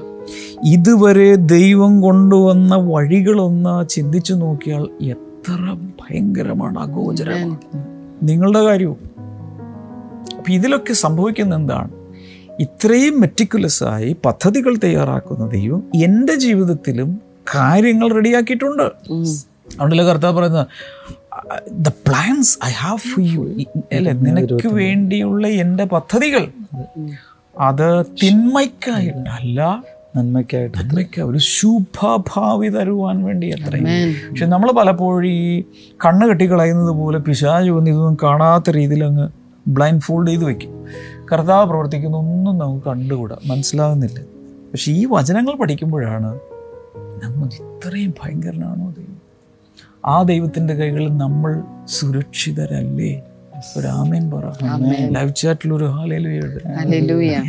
ഇതുവരെ 0.65 1.35
ദൈവം 1.35 2.01
കൊണ്ടുവന്ന 2.01 2.77
വഴികളൊന്ന് 2.77 3.89
ചിന്തിച്ചു 3.89 4.35
നോക്കിയാൽ 4.35 4.89
എത്ര 5.03 5.75
ഭയങ്കരമാണ് 5.75 6.79
അഗോചരമാണ്. 6.79 7.57
നിങ്ങളുടെ 8.23 8.61
കാര്യവും. 8.63 8.97
അപ്പം 10.39 10.53
ഇതിലൊക്കെ 10.53 10.93
സംഭവിക്കുന്ന 10.93 11.55
എന്താണ്? 11.55 12.00
ഇത്രയും 12.61 13.21
മെറ്റിക്കുലസ് 13.21 13.85
ആയി 13.85 14.17
പദ്ധതികൾ 14.25 14.77
തയ്യാറാക്കുന്ന 14.85 15.47
ദൈവം 15.47 15.83
എന്റെ 15.95 16.35
ജീവിതത്തിലും 16.35 17.21
കാര്യങ്ങൾ 17.55 18.13
റെഡിയാക്കിയിട്ടുണ്ട്. 18.13 18.83
അതുകൊണ്ടല്ലേ 18.83 20.05
കർത്താവ് 20.05 20.37
പറയുന്നത്? 20.37 20.67
The 21.71 21.89
plans 21.89 22.59
I 22.65 22.71
have 22.71 22.99
for 22.99 23.27
you 23.27 23.41
അല്ലെ? 23.97 24.13
നിനക്ക് 24.13 24.69
വേണ്ടിയുള്ള 24.69 25.47
എന്റെ 25.47 25.85
പദ്ധതികൾ. 25.85 26.49
അത്. 27.59 28.05
തിന്മയ്ക്കായിട്ടല്ല 28.23 29.85
നന്മയ്ക്കായിട്ട്. 30.17 30.79
നന്മയ്ക്ക് 30.79 31.23
ഒരു 31.23 31.39
ശുഭഭാവി 31.39 32.69
തരുവാൻ 32.69 33.25
വേണ്ടി 33.25 33.51
അത്രയും 33.51 33.85
പക്ഷെ 34.31 34.47
നമ്മൾ 34.47 34.73
പലപ്പോഴും 34.73 35.29
ഈ 35.29 35.65
കണ്ണ് 36.05 36.29
കെട്ടിക്കളയുന്നത് 36.29 36.91
പോലെ 36.91 37.19
പിശാജ് 37.19 37.71
വന്ന് 37.71 37.91
ഇതൊന്നും 37.91 38.17
കാണാത്ത 38.23 38.71
രീതിയിൽ 38.71 39.05
അങ്ങ് 39.05 39.29
ബ്ലൈൻഡ് 39.69 40.01
ഫോൾഡ് 40.01 40.29
ചെയ്ത് 40.29 40.45
വെക്കും. 40.45 40.71
കർത്താവ് 41.33 41.67
പ്രവർത്തിക്കുന്ന 41.67 42.17
ഒന്നും 42.17 42.59
നമുക്ക് 42.59 42.87
കണ്ടുകൂടാ. 42.87 43.37
മനസ്സിലാകുന്നില്ല 43.47 44.21
പക്ഷെ 44.73 44.93
ഈ 44.93 45.07
വചനങ്ങൾ 45.11 45.57
പഠിക്കുമ്പോഴാണ് 45.57 46.39
നമ്മൾ 47.25 47.47
ഇത്രയും 47.47 48.15
ഭയങ്കരനാണോ 48.25 48.95
ദൈവം? 48.99 49.21
ആ 50.07 50.23
ദൈവത്തിന്റെ 50.23 50.75
കൈകളിൽ 50.75 51.17
നമ്മൾ 51.17 51.63
സുരക്ഷിതരല്ലേ? 51.89 53.23
ഒരു 53.77 53.87
ആമേൻ 53.87 54.31
പറ. 54.31 54.65
ലൈവ് 55.11 55.35
ചാറ്റിൽ 55.35 55.75
ഒരു 55.75 55.85
ഹല്ലേലൂയ. 55.85 57.43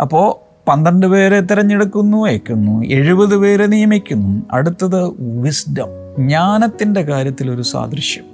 അപ്പോൾ 0.00 0.50
പന്ത്രണ്ട് 0.70 1.06
പേരെ 1.06 1.40
തിരഞ്ഞെടുക്കുന്നു 1.40 2.26
അയക്കുന്നു 2.26 2.84
എഴുപത് 2.84 3.36
പേരെ 3.36 3.66
നിയമിക്കുന്നു. 3.66 4.42
അടുത്തത് 4.52 5.04
വിസ്ഡം 5.40 5.88
ജ്ഞാനത്തിന്റെ 6.18 7.02
കാര്യത്തിൽ 7.02 7.50
ഒരു 7.50 7.62
സാദൃശ്യം. 7.62 8.24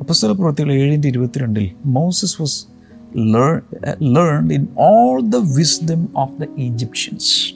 അപ്പസ്തല 0.00 0.32
പ്രവൃത്തികൾ 0.32 0.72
ഏഴിന്റെ 0.72 1.08
ഇരുപത്തിരണ്ടിൽ 1.08 1.70
Moses 1.86 2.40
was 2.40 2.71
learn 3.16 4.52
in 4.52 4.68
all 4.78 5.32
the 5.32 5.40
wisdom 5.58 6.00
of 6.16 6.30
the 6.40 6.48
Egyptians. 6.68 7.54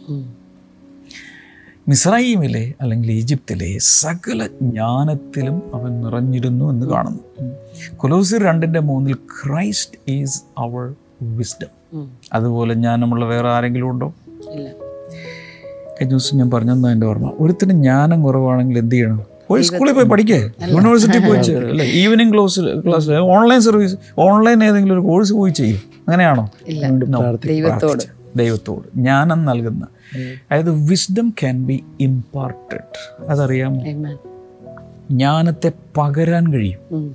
മിസ്രൈമിലെ 1.89 2.75
അല്ലെങ്കിൽ 2.81 3.13
ഈജിപ്തിലെ 3.13 3.79
സകല 3.79 4.47
ജ്ഞാനത്തിലും 4.47 5.75
അവൻ 5.75 6.01
നിറഞ്ഞിരുന്നു 6.01 6.71
എന്ന് 6.71 6.87
കാണുന്നു. 6.87 7.23
കൊലോസിർ 7.97 8.43
രണ്ടിന്റെ 8.43 8.81
മൂന്നിൽ 8.81 9.15
ക്രൈസ്റ്റ് 9.15 10.13
ഈസ് 10.13 10.43
അവർ 10.59 10.95
വിസ്ഡം 11.23 11.69
അതുപോലെ 12.33 12.75
ജ്ഞാനമുള്ള 12.75 13.25
വേറെ 13.25 13.49
ആരെങ്കിലും 13.49 13.91
ഉണ്ടോ? 13.91 14.15
കഴിഞ്ഞ 15.91 16.11
ദിവസം 16.11 16.39
ഞാൻ 16.39 16.51
പറഞ്ഞെന്നാ 16.51 16.93
എന്റെ 16.93 17.07
ഓർമ്മ. 17.07 17.33
ഒരുത്തിന് 17.41 17.73
ജ്ഞാനം 17.73 18.23
കുറവാണെങ്കിൽ 18.23 18.79
എന്ത് 18.79 18.95
ചെയ്യണം? 18.95 19.36
പോയി 19.51 19.63
സ്കൂളിൽ 19.63 19.93
പോയി 19.93 20.05
പഠിക്കേ? 20.05 20.51
യൂണിവേഴ്സിറ്റി 20.71 21.19
പോയി 21.19 21.69
അല്ലേ. 21.69 21.87
Evening 21.87 22.35
class 22.35 22.61
class 22.61 23.11
online 23.11 23.61
service 23.61 23.97
online 24.19 24.65
ഏതെങ്കിലും 24.65 24.95
ഒരു 24.95 25.01
കോഴ്സ് 25.01 25.33
പോയി 25.33 25.51
ചെയ്യും. 25.51 25.81
അങ്ങനെയാണോ? 26.09 26.51
ദൈവത്തോട്. 27.47 28.03
ദൈവത്തോട്. 28.37 28.99
ജ്ഞാനം 28.99 29.45
നൽകുന്ന 29.45 29.87
അതായത് 30.17 30.71
വിസ്ഡം 30.71 31.35
ക്യാൻ 31.41 31.67
ബി 31.67 31.85
ഇമ്പാർട്ടഡ് 32.01 33.25
അതറിയാമോ. 33.29 33.81
ജ്ഞാനത്തെ 35.11 35.73
പകരാൻ 35.97 36.53
കഴിയും. 36.53 37.15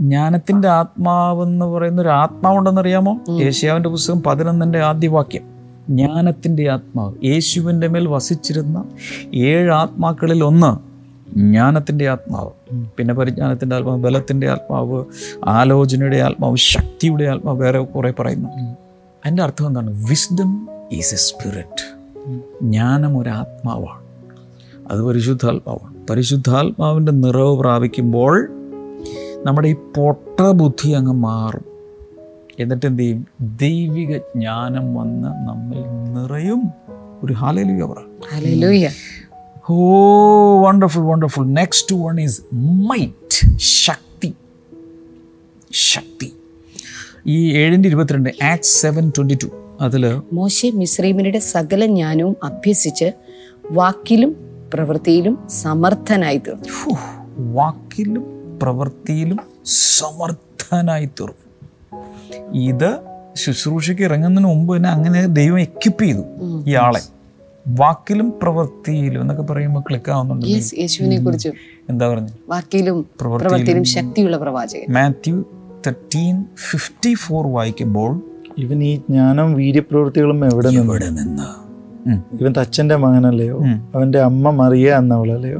ജ്ഞാനത്തിന്റെ 0.00 0.68
ആത്മാവെന്ന് 0.68 1.66
പറയുന്ന 1.66 2.02
ഒരു 2.02 2.08
ആത്മാവുണ്ടെന്നറിയാമോ? 2.08 3.20
ഏഷ്യാവിന്റെ 3.42 3.88
പുസ്തകം 3.88 4.22
പതിനൊന്നിന്റെ 4.22 4.78
ആദ്യ 4.78 5.08
വാക്യം. 5.08 5.42
ജ്ഞാനത്തിന്റെ 5.88 6.68
ആത്മാവ്. 6.68 7.14
യേശുവിന്റെ 7.24 7.86
മേൽ 7.86 8.08
വസിച്ചിരുന്ന 8.08 8.84
ഏഴ് 9.34 9.70
ആത്മാക്കളിൽ 9.70 10.44
ഒന്ന് 10.44 10.91
ജ്ഞാനത്തിന്റെ 11.36 12.08
ആത്മാവ് 12.08 12.50
പിന്നെ 12.96 13.14
പരിജ്ഞാനത്തിന്റെ 13.14 13.76
ആത്മാവ് 13.76 13.98
ബലത്തിന്റെ 13.98 14.48
ആത്മാവ് 14.50 15.04
ആലോചനയുടെ 15.44 16.16
ആത്മാവ് 16.16 16.56
ശക്തിയുടെ 16.56 17.24
ആത്മാവ് 17.24 17.60
വേറെ 17.60 17.78
കുറേ 17.78 18.12
പറയുന്നു. 18.18 18.48
അതിന്റെ 18.48 19.42
അർത്ഥം 19.42 19.66
എന്താണ്? 19.66 20.08
വിസ്ഡം 20.10 20.68
ഈസ് 20.92 21.14
എ 21.14 21.16
സ്പിരിറ്റ് 21.16 22.02
ജ്ഞാനം 22.62 23.18
ഒരു 23.18 23.28
ആത്മാവാണ് 23.28 24.02
അത് 24.92 25.02
പരിശുദ്ധാത്മാവാണ്. 25.02 25.94
പരിശുദ്ധാത്മാവിന്റെ 26.10 27.12
നിറവ് 27.12 27.58
പ്രാപിക്കുമ്പോൾ 27.58 28.48
നമ്മുടെ 29.46 29.68
ഈ 29.68 29.72
പൊട്ട 29.72 30.40
ബുദ്ധി 30.40 30.90
അങ്ങ് 30.90 31.12
മാറും. 31.12 31.64
എന്നിട്ട് 32.58 32.86
എന്ത് 32.86 33.02
ചെയ്യും 33.02 33.26
ദൈവിക 33.40 34.16
ജ്ഞാനം 34.16 34.94
വന്ന് 34.94 35.28
നമ്മിൽ 35.28 35.78
നിറയും. 36.14 36.62
ഒരു 37.24 37.32
ഹാലലുയ 37.32 37.84
പറ. 37.84 37.96
Wonderful 39.70 41.00
wonderful 41.00 41.46
next 41.46 41.96
one 41.96 42.20
is 42.20 42.42
might 42.52 43.56
ശക്തി. 43.56 44.34
ശക്തി. 45.72 46.32
ഈ 47.26 47.56
ഏഴിന്റെ 47.56 47.88
ഇരുപത്തിരണ്ട് 47.88 48.44
ആക്ട് 48.44 48.62
സെവൻ 48.62 49.10
ട്വന്റി 49.10 49.38
ടു 49.42 49.76
അതിൽ 49.80 50.20
മോശെ 50.32 50.70
മിശ്രീമിനുടെ 50.70 51.38
സകല 51.38 51.86
ജ്ഞാനവും 51.86 52.36
അഭ്യസിച്ച് 52.44 53.12
വാക്കിലും 53.70 54.36
പ്രവൃത്തിയിലും 54.74 55.48
സമർത്ഥനായി 55.48 56.38
തീർന്നു. 56.38 56.96
വാക്കിലും 57.38 58.24
പ്രവൃത്തിയിലും 58.62 59.36
സമർത്ഥനായി 59.64 61.04
തീർന്നു. 61.04 61.68
ഇത് 62.58 62.98
ശുശ്രൂഷയ്ക്ക് 63.36 64.02
ഇറങ്ങുന്നതിന് 64.02 64.48
മുമ്പ് 64.48 64.76
തന്നെ 64.76 64.88
അങ്ങനെ 64.88 65.26
ദൈവം 65.26 65.60
എക്യുപ്പ് 65.60 66.04
ചെയ്തു 66.04 66.22
ഇയാളെ. 66.66 67.00
വാക്കിലും 67.66 68.32
പ്രവൃത്തിയിലും 68.42 69.20
എന്നൊക്കെ 69.20 69.42
പറയുമ്പോൾ 69.42 69.80
ക്ലിക്ക് 69.80 70.10
ആവുന്നുണ്ട് 70.10 70.46
യേശുവിനെ 70.46 71.24
കുറിച്ച്. 71.24 71.48
എന്താ 71.90 72.08
പറഞ്ഞു? 72.08 72.28
വാക്കിലും 72.48 73.06
പ്രവൃത്തിയിലും 73.20 73.84
ശക്തിയുള്ള 73.84 74.36
പ്രവാചകൻ. 74.36 74.92
മാത്യു 74.92 75.44
തേർട്ടീൻ 75.86 76.44
ഫിഫ്റ്റി 76.70 77.14
ഫോർ 77.14 77.46
വായിക്കുമ്പോൾ 77.46 78.22
ഇവൻ 78.58 78.84
ഈ 78.84 78.96
ജ്ഞാനം 78.96 79.54
വീര്യപ്രവൃത്തികളും 79.54 80.44
എവിടെ 80.44 80.68
നിന്ന്? 80.68 80.82
ഇവിടെ 80.82 81.08
നിന്ന്? 81.08 81.42
ഇവൻ 82.40 82.54
തച്ചന്റെ 82.60 82.96
മകനല്ലയോ? 82.96 83.60
അവന്റെ 83.94 84.20
അമ്മ 84.20 84.50
മറിയ 84.50 84.94
എന്നവളല്ലയോ. 84.94 85.58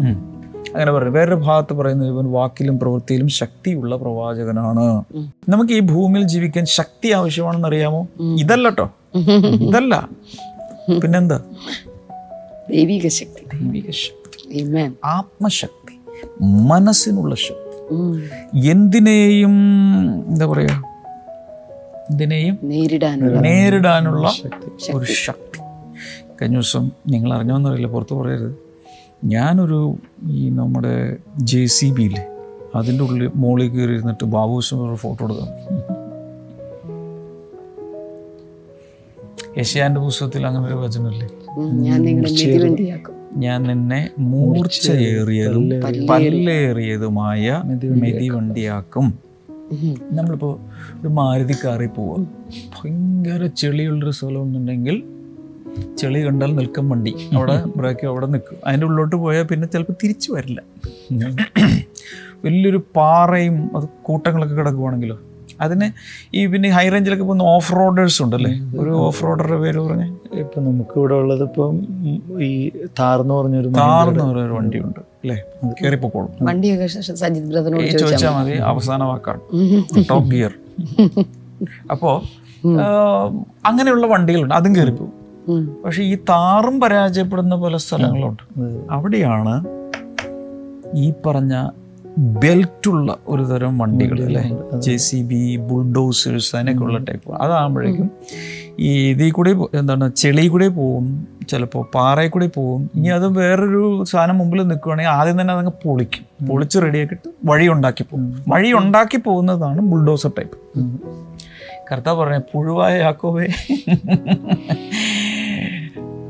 അങ്ങനെ 0.75 0.93
പറയും 0.93 1.13
വേറൊരു 1.13 1.35
ഭാഗത്ത് 1.35 1.73
പറയുന്നത് 1.73 2.09
ഇവൻ 2.09 2.33
വാക്കിലും 2.33 2.79
പ്രവൃത്തിയിലും 2.79 3.29
ശക്തിയുള്ള 3.29 3.97
പ്രവാചകനാണ്. 3.97 5.05
നമുക്ക് 5.49 5.73
ഈ 5.73 5.81
ഭൂമിയിൽ 5.81 6.27
ജീവിക്കാൻ 6.27 6.65
ശക്തി 6.65 7.09
ആവശ്യമാണെന്ന് 7.09 7.69
അറിയാമോ? 7.69 8.09
ഇതല്ല 8.39 8.69
കേട്ടോ 8.69 8.91
ഇതല്ല. 9.69 10.09
പിന്നെന്താ? 11.03 11.41
ദൈവിക 12.71 13.09
ശക്തി. 13.09 13.59
ദൈവിക 13.59 13.91
ശക്തി. 13.91 14.99
ആത്മശക്തി. 15.05 15.95
മനസ്സിനുള്ള 16.43 17.35
ശക്തി. 17.35 18.69
എന്തിനേയും 18.69 19.55
എന്താ 20.27 20.47
പറയാ 20.47 20.83
എന്തിനേയും 22.11 22.59
നേരിടാനുള്ള 22.63 23.41
നേരിടാനുള്ള 23.41 24.35
ഒരു 24.95 25.05
ശക്തി. 25.05 25.59
കഴിഞ്ഞ 26.43 26.55
ദിവസം 26.55 26.91
നിങ്ങൾ 27.09 27.35
അറിഞ്ഞോന്നറിയില്ല 27.35 27.87
പുറത്ത് 27.87 28.15
പറയരുത്. 28.15 28.55
ഞാനൊരു 29.25 29.97
ഈ 30.31 30.51
നമ്മുടെ 30.51 31.17
ജെ 31.39 31.67
സി 31.67 31.87
ബിയിൽ 31.91 32.15
അതിന്റെ 32.75 33.05
ഉള്ളിൽ 33.05 33.31
മോളിൽ 33.35 33.69
കയറി 33.69 33.93
ഇരുന്നിട്ട് 33.93 34.25
ബാബുവിന് 34.25 34.97
ഫോട്ടോ 34.97 35.25
എടുക്കാം 35.25 35.49
യശയാന്റെ 39.59 40.01
പുസ്തകത്തിൽ 40.01 40.47
അങ്ങനെ 40.47 40.67
ഒരു 40.67 40.75
വചനമില്ലേ. 40.75 41.29
ഞാൻ 41.59 42.03
നിങ്ങളെ 42.03 42.31
മിതിവണ്ടിയാക്കും 42.31 43.15
ഞാൻ 43.37 43.63
നിന്നെ 43.63 44.11
മൂർച്ചയേറിയതും 44.19 45.71
പല്ലേറിയതുമായ 46.11 47.63
മെതിവണ്ടിയാക്കും 47.65 49.19
നമ്മളിപ്പോ 50.13 50.13
നമ്മളിപ്പോൾ 50.13 51.01
ഒരു 51.01 51.09
മാരുതി 51.09 51.55
കാറി 51.65 51.87
പോവാം. 51.87 52.25
ഭയങ്കര 52.75 53.47
ചെളിയുള്ളൊരു 53.47 54.11
സ്ഥലം 54.11 54.43
എന്നുണ്ടെങ്കിൽ 54.43 55.03
ചെളി 55.99 56.27
കണ്ടാൽ 56.27 56.55
നിൽക്കും 56.57 56.91
വണ്ടി. 56.91 57.15
അവിടെ 57.35 57.65
ബ്രേക്ക് 57.77 58.07
അവിടെ 58.07 58.27
നിൽക്കും. 58.27 58.59
അതിന്റെ 58.67 58.87
ഉള്ളിലോട്ട് 58.87 59.17
പോയാൽ 59.17 59.43
പിന്നെ 59.43 59.69
ചിലപ്പോൾ 59.69 59.93
തിരിച്ചു 60.05 60.33
വരില്ല. 60.33 60.63
വലിയൊരു 62.45 62.83
പാറയും 62.97 63.77
അത് 63.77 63.89
കൂട്ടങ്ങളൊക്കെ 64.03 64.55
കിടക്കുവാണെങ്കിലോ? 64.55 65.21
അതിന് 65.61 65.87
ഈ 66.37 66.47
പിന്നെ 66.47 66.69
ഹൈ 66.71 66.89
റേഞ്ചിലൊക്കെ 66.89 67.25
പോകുന്ന 67.25 67.43
ഓഫ് 67.43 67.73
റോഡേഴ്സ് 67.73 68.23
ഉണ്ടല്ലേ 68.23 68.53
ഒരു 68.79 68.91
ഓഫ് 68.91 69.25
റോഡറുടെ 69.25 69.57
പേര് 69.57 69.79
പറഞ്ഞ? 69.79 70.05
ഇപ്പൊ 70.41 70.61
നമുക്ക് 70.61 70.99
ഇവിടെ 70.99 71.15
ഉള്ളത് 71.15 71.43
ഇപ്പം 71.43 71.79
ഈ 72.43 72.51
താർന്ന് 73.01 73.35
പറഞ്ഞൊരു 73.35 73.69
താർന്ന് 73.69 74.25
പറഞ്ഞൊരു 74.25 74.53
വണ്ടിയുണ്ട് 74.53 75.01
അല്ലേ? 75.01 75.37
കയറിപ്പോക്കോളും. 75.83 76.31
വണ്ടിയൊക്കെ 76.49 76.87
ചോദിച്ചാൽ 78.05 78.33
മതി 78.37 78.57
അവസാന 78.73 79.03
വാക്കാണ്. 79.03 79.41
ടോപ്പ് 80.11 80.31
ഗിയർ 80.31 80.55
അപ്പോൾ 81.91 82.15
അങ്ങനെയുള്ള 83.67 84.07
വണ്ടികളുണ്ട് 84.07 84.55
അതും 84.55 84.77
കയറിപ്പോകും. 84.77 85.13
പക്ഷെ 85.85 86.03
ഈ 86.03 86.15
താറും 86.29 86.81
പരാജയപ്പെടുന്ന 86.81 87.55
പല 87.63 87.77
സ്ഥലങ്ങളുണ്ട്. 87.77 88.43
അവിടെയാണ് 88.91 89.55
ഈ 90.97 91.13
പറഞ്ഞ 91.27 91.55
ബെൽറ്റുള്ള 92.19 93.17
ഒരു 93.29 93.43
തരം 93.43 93.79
വണ്ടികൾ 93.79 94.25
അല്ലേ? 94.25 94.51
ജെ 94.79 94.97
സി 94.97 95.23
ബി 95.23 95.57
ബുൾഡോസേഴ്സ് 95.57 96.57
അതിനൊക്കെ 96.57 96.85
ഉള്ള. 96.85 96.99
ടൈപ്പ് 96.99 97.33
അതാകുമ്പോഴേക്കും 97.33 98.11
ഈ 98.81 99.11
ഇതിൽ 99.11 99.31
കൂടെ 99.31 99.51
എന്താണ് 99.75 100.13
ചെളി 100.17 100.47
കൂടെ 100.47 100.69
പോവും 100.69 101.27
ചിലപ്പോൾ 101.49 101.87
പാറയിൽ 101.95 102.29
കൂടെ 102.29 102.47
പോവും. 102.47 102.91
ഇനി 102.95 103.09
അത് 103.09 103.27
വേറൊരു 103.39 104.05
സാധനം 104.11 104.39
മുമ്പിൽ 104.39 104.63
നിൽക്കുകയാണെങ്കിൽ 104.63 105.11
ആദ്യം 105.11 105.41
തന്നെ 105.41 105.55
അതങ്ങ് 105.55 105.73
പൊളിക്കും. 105.85 106.47
പൊളിച്ച് 106.47 106.79
റെഡിയാക്കിയിട്ട് 106.79 107.29
വഴി 107.45 107.69
ഉണ്ടാക്കി 107.69 108.03
പോകും. 108.03 108.43
വഴി 108.49 108.73
ഉണ്ടാക്കി 108.73 109.17
പോകുന്നതാണ് 109.17 109.81
ബുൾഡോസർ 109.81 110.31
ടൈപ്പ് 110.39 110.59
കർത്താവ് 111.93 112.21
പറഞ്ഞ 112.21 112.39
പുഴുവായ 112.39 112.99
യാക്കോവേ 112.99 113.47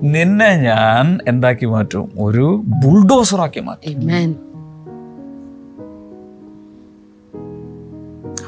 നിന്നെ 0.02 0.56
ഞാൻ 0.56 1.18
എന്താക്കി 1.28 1.66
മാറ്റും? 1.66 2.12
ഒരു 2.18 2.62
ബുൾഡോസറാക്കി 2.84 3.60
മാറ്റും. 3.60 4.51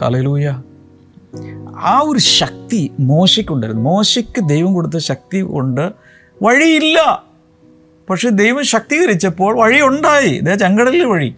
ഹലലൂയ 0.01 0.63
ആ 1.77 2.03
ഒരു 2.05 2.19
ശക്തി 2.19 2.91
മോശയ്ക്കുണ്ടായിരുന്നു 3.01 3.85
മോശയ്ക്ക് 3.85 4.49
ദൈവം 4.49 4.75
കൊടുത്ത 4.75 4.97
ശക്തി 4.97 5.41
കൊണ്ട് 5.41 5.93
വഴിയില്ല. 6.43 7.25
പക്ഷെ 8.11 8.29
ദൈവം 8.29 8.65
ശക്തീകരിച്ചപ്പോൾ 8.65 9.59
വഴി 9.59 9.81
ഉണ്ടായി. 9.81 10.41
ദേ 10.41 10.55
ചെങ്കടലിൽ 10.55 11.05
വഴി. 11.05 11.35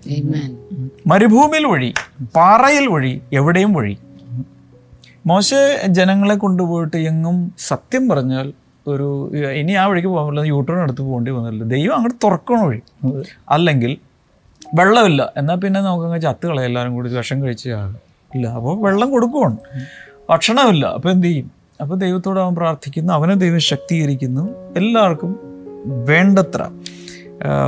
മരുഭൂമിയിൽ 1.07 1.67
വഴി. 1.67 1.95
പാറയിൽ 2.37 2.87
വഴി. 2.89 3.21
എവിടെയും 3.33 3.73
വഴി. 3.73 3.97
മോശ 5.27 5.55
ജനങ്ങളെ 5.87 6.35
കൊണ്ടുപോയിട്ട് 6.35 6.97
എങ്ങും 6.97 7.55
സത്യം 7.59 8.09
പറഞ്ഞാൽ 8.09 8.53
ഒരു 8.89 9.31
ഇനി 9.61 9.73
ആ 9.73 9.87
വഴിക്ക് 9.87 10.09
പോകാൻ 10.09 10.27
പറ്റില്ല 10.27 10.49
യൂട്ടേൺ 10.49 10.83
എടുത്ത് 10.83 11.03
പോകേണ്ടി 11.03 11.31
വന്നില്ല. 11.31 11.65
ദൈവം 11.65 11.95
അങ്ങോട്ട് 11.95 12.19
തുറക്കണ 12.25 12.61
വഴി. 12.61 12.81
അല്ലെങ്കിൽ 13.49 13.97
വെള്ളമില്ല. 14.75 15.33
എന്നാൽ 15.37 15.55
പിന്നെ 15.55 15.81
നമുക്കങ്ങ് 15.81 16.21
ചത്ത് 16.21 16.47
കളയാം 16.47 16.67
എല്ലാവരും 16.67 16.95
കൂടി 16.95 17.15
വിഷം 17.15 17.43
കഴിച്ച് 17.43 17.71
ആകും. 17.71 18.06
ഇല്ല 18.35 18.47
അപ്പോൾ 18.47 18.83
വെള്ളം 18.83 19.11
കൊടുക്കുവാണ്. 19.11 19.57
ഭക്ഷണമില്ല 20.31 20.87
അപ്പോൾ 20.87 21.11
എന്ത് 21.11 21.27
ചെയ്യും? 21.27 21.51
അപ്പോൾ 21.81 21.95
ദൈവത്തോട് 21.95 22.41
അവൻ 22.41 22.55
പ്രാർത്ഥിക്കുന്നു 22.55 23.13
അവനെ 23.13 23.35
ദൈവം 23.35 23.61
ശക്തീകരിക്കുന്നു. 23.61 24.73
എല്ലാവർക്കും 24.77 25.41
വേണ്ടത്ര 25.87 26.71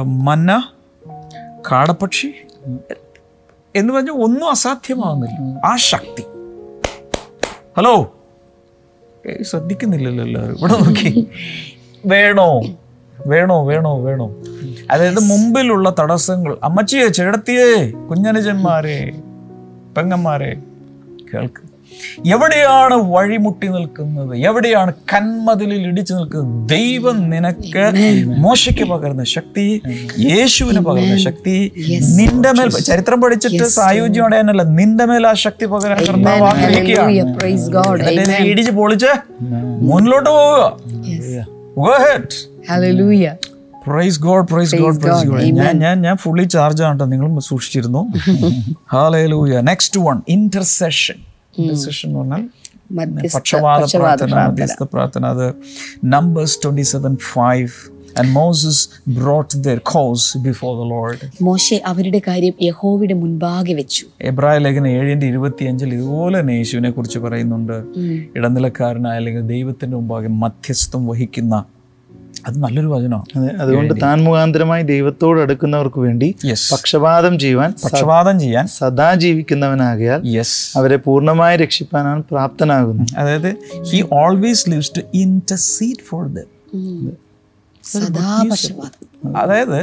മന്ന 0.02 0.72
കാടപ്പക്ഷി 1.72 2.32
എന്ന് 3.74 3.92
പറഞ്ഞാൽ 3.92 4.14
ഒന്നും 4.14 4.50
അസാധ്യമാകുന്നില്ല 4.50 5.66
ആ 5.66 5.76
ശക്തി. 5.76 6.24
ഹലോ? 7.76 8.14
ശ്രദ്ധിക്കുന്നില്ലല്ലോ 9.42 10.24
എല്ലാവരും. 10.24 10.58
ഇവിടെ 10.58 10.72
നോക്കി. 10.72 11.28
വേണോ? 12.06 12.60
വേണോ 13.26 13.66
വേണോ 13.66 14.00
വേണോ? 14.00 14.34
അതായത് 14.90 15.20
മുമ്പിലുള്ള 15.20 15.94
തടസ്സങ്ങൾ. 16.00 16.58
അമ്മച്ചിയെ 16.62 17.08
ചേടത്തിയേ 17.08 17.90
കുഞ്ഞനുജന്മാരെ. 17.90 19.12
പെങ്ങന്മാരെ 19.98 20.52
കേൾക്ക്. 21.32 21.62
എവിടെയാണ് 22.34 22.96
വഴിമുട്ടി 23.12 23.66
നിൽക്കുന്നത്? 23.74 24.32
എവിടെയാണ് 24.48 24.90
കന്മതിലിൽ 25.12 25.82
ഇടിച്ചു 25.90 26.12
നിൽക്കുന്നത്? 26.14 26.68
ദൈവം 26.74 27.16
നിനക്ക് 27.30 27.84
മോശയ്ക്ക് 28.44 28.84
പകരുന്ന 28.90 29.24
ശക്തി 29.34 29.64
യേശുവിന് 30.28 30.80
പകരുന്ന 30.88 31.16
ശക്തി 31.26 31.54
നിന്റെ 32.18 32.52
മേൽ 32.58 32.70
ചരിത്രം 32.88 33.20
പഠിച്ചിട്ട് 33.24 33.64
സായുജ്യം 33.78 34.26
അടയാനല്ല 34.28 34.64
നിന്റെ 34.80 35.06
മേൽ 35.10 35.26
ആ 35.26 35.32
ശക്തി 35.46 35.66
പകരാൻ 35.74 36.00
കർത്താവ് 36.08 36.48
ഇടിച്ച് 38.52 38.74
പൊളിച്ച് 38.80 39.12
മുന്നിലോട്ട് 39.90 40.30
പോവുക. 40.30 40.64
Go 41.78 41.88
ahead. 41.96 42.28
Hallelujah. 42.68 43.34
Praise 43.88 44.18
God 44.20 44.46
praise 44.52 44.76
God 44.82 44.98
praise 45.02 45.26
God 45.28 45.44
ഞാൻ 45.60 45.78
ഞാൻ 45.84 45.96
ഞാൻ 46.06 46.16
ഫുള്ളി 46.16 46.44
ചാർജ് 46.44 46.82
ആണ് 46.82 46.94
കേട്ടോ 46.94 47.06
നിങ്ങൾ 47.12 47.40
സൂക്ഷിച്ചിരുന്നു. 47.50 48.02
ഹാലൂയ 48.94 49.60
നെക്സ്റ്റ് 49.70 50.00
വൺ 50.00 50.22
ഇന്റർസെഷൻ 50.28 51.18
ഇന്റർസെഷൻ 51.58 52.08
എന്ന് 52.08 52.18
പറഞ്ഞാൽ 52.20 52.44
പക്ഷവാദ 53.36 53.82
പ്രാർത്ഥന. 53.96 54.34
മധ്യസ്ഥ 54.48 54.82
പ്രാർത്ഥന. 54.92 55.26
അത് 55.26 55.46
Numbers 56.14 56.58
twenty 56.64 56.84
seven 56.92 57.16
five 57.32 57.70
and 58.18 58.30
Moses 58.30 58.82
brought 59.18 59.56
their 59.66 59.78
cause 59.92 60.38
before 60.38 60.70
the 60.80 60.86
Lord 60.88 61.44
മോശെ 61.44 61.76
അവരുടെ 61.86 62.20
കാര്യം 62.28 62.54
യഹോവയുടെ 62.62 63.14
മുൻപാകെ 63.14 63.74
വെച്ചു. 63.74 64.04
എബ്രായ 64.22 64.58
ലേഖനം 64.58 64.88
ഏഴിന്റെ 64.88 65.26
ഇരുപത്തിയഞ്ചിൽ 65.26 65.94
ഇതുപോലെ 65.94 66.40
തന്നെ 66.40 66.52
യേശുവിനെ 66.52 66.90
കുറിച്ച് 66.90 67.18
പറയുന്നുണ്ട് 67.18 67.76
ഇടനിലക്കാരനായ 68.38 69.16
അല്ലെങ്കിൽ 69.16 69.44
ദൈവത്തിന്റെ 69.54 69.96
മുമ്പാകെ 69.96 70.28
മധ്യസ്ഥം 70.44 71.06
വഹിക്കുന്ന 71.06 71.64
അത് 72.48 72.58
നല്ലൊരു 72.58 72.86
വചനമാണ്. 72.86 73.38
അതെ 73.38 73.54
അതുകൊണ്ട് 73.62 73.94
താൻ 74.02 74.24
മുഖാന്തരമായി 74.24 74.82
ദൈവത്തോട് 74.82 75.40
അടുക്കുന്നവർക്ക് 75.40 76.00
വേണ്ടി 76.00 76.34
പക്ഷപാതം 76.72 77.38
ചെയ്യുവാൻ 77.38 77.74
പക്ഷപാതം 77.84 78.40
ചെയ്യാൻ 78.40 78.66
സദാ 78.66 79.14
ജീവിക്കുന്നവനാകിയാൽ 79.14 80.26
യെസ് 80.26 80.78
അവരെ 80.78 80.96
പൂർണമായി 80.96 81.56
രക്ഷിപ്പാനാണ് 81.56 82.22
പ്രാപ്തനാകുന്നത് 82.30 83.18
അതായത് 83.18 83.56
he 83.82 84.04
always 84.12 84.70
lives 84.70 84.92
to 84.96 85.00
intercede 85.14 86.04
for 86.08 86.26
the 86.26 86.38
അതായത് 89.36 89.80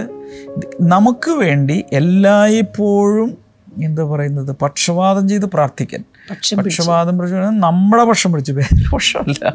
നമുക്ക് 0.81 1.31
വേണ്ടി 1.31 1.83
എല്ലായ്പ്പോഴും 1.91 3.37
എന്താ 3.83 4.03
പറയുന്നത്? 4.03 4.55
പക്ഷപാതം 4.61 5.29
ചെയ്ത് 5.29 5.45
പ്രാർത്ഥിക്കാൻ. 5.45 6.03
പക്ഷം 6.31 6.57
പക്ഷപാതം 6.57 7.17
പിടിച്ചു 7.17 7.35
നമ്മുടെ 7.35 8.03
പക്ഷം 8.03 8.31
പിടിച്ച്. 8.31 8.51
പേര് 8.51 8.91
പക്ഷമല്ല. 8.93 9.53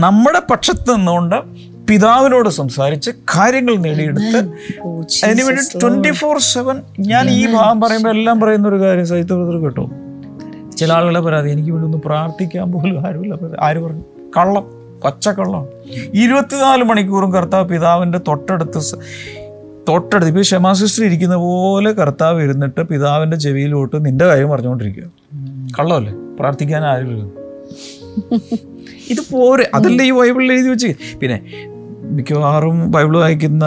നമ്മുടെ 0.00 0.42
പക്ഷത്ത് 0.50 0.96
നിന്നുകൊണ്ട് 0.96 1.36
പിതാവിനോട് 1.88 2.48
സംസാരിച്ച് 2.48 3.10
കാര്യങ്ങൾ 3.10 3.76
നേടിയെടുത്ത് 3.76 4.38
അതിനുവേണ്ടി 4.38 5.26
അതിന് 5.26 5.42
വേണ്ടി 5.42 5.62
ട്വന്റി 5.82 6.10
ഫോർ 6.10 6.38
സെവൻ 6.38 6.82
ഞാൻ 7.00 7.30
ഈ 7.30 7.46
ഭാഗം 7.52 7.80
പറയുമ്പോൾ 7.80 8.10
എല്ലാം 8.10 8.40
പറയുന്ന 8.40 8.68
ഒരു 8.68 8.80
കാര്യം 8.80 9.06
സഹിത 9.06 9.32
ബ്രദർ 9.32 9.56
കേട്ടോ. 9.64 9.90
ചില 10.76 10.92
ആളുകളെ 10.92 11.20
പരാതി 11.20 11.50
എനിക്ക് 11.50 11.70
വേണ്ടി 11.70 11.86
ഒന്ന് 11.86 11.98
പ്രാർത്ഥിക്കാൻ 11.98 12.72
പോലും 12.72 13.06
ആരുമില്ല 13.06 13.34
ആര് 13.60 13.78
പറഞ്ഞു? 13.78 14.02
കള്ളം 14.36 14.64
പച്ചക്കള്ളം. 15.04 15.66
ഇരുപത്തിനാല് 16.14 16.84
മണിക്കൂറും 16.84 17.32
കർത്താവ് 17.32 17.68
പിതാവിന്റെ 17.68 18.18
തൊട്ടടുത്ത് 18.28 18.80
തൊട്ടടുത്ത് 19.88 20.30
ഇപ്പോൾ 20.30 20.40
ക്ഷമാസിസ്റ്റർ 20.40 21.04
ഇരിക്കുന്ന 21.04 21.36
പോലെ 21.36 21.92
കർത്താവ് 21.92 22.42
ഇരുന്നിട്ട് 22.42 22.82
പിതാവിന്റെ 22.82 23.36
ചെവിയിലോട്ട് 23.36 24.06
നിന്റെ 24.06 24.24
കാര്യം 24.24 24.50
പറഞ്ഞുകൊണ്ടിരിക്കുക. 24.50 25.04
കള്ളമല്ലേ? 25.78 26.12
പ്രാർത്ഥിക്കാൻ 26.12 26.84
ആരുമില്ല. 26.84 27.24
ഇത് 29.10 29.20
പോരെ. 29.32 29.70
അതല്ലേ 29.74 30.04
ഈ 30.04 30.10
ബൈബിളിൽ 30.10 30.52
എഴുതി 30.52 30.68
വെച്ച് 30.68 31.18
പിന്നെ 31.18 31.38
മിക്കവാറും 32.16 32.90
ബൈബിൾ 32.92 33.18
വായിക്കുന്ന 33.18 33.64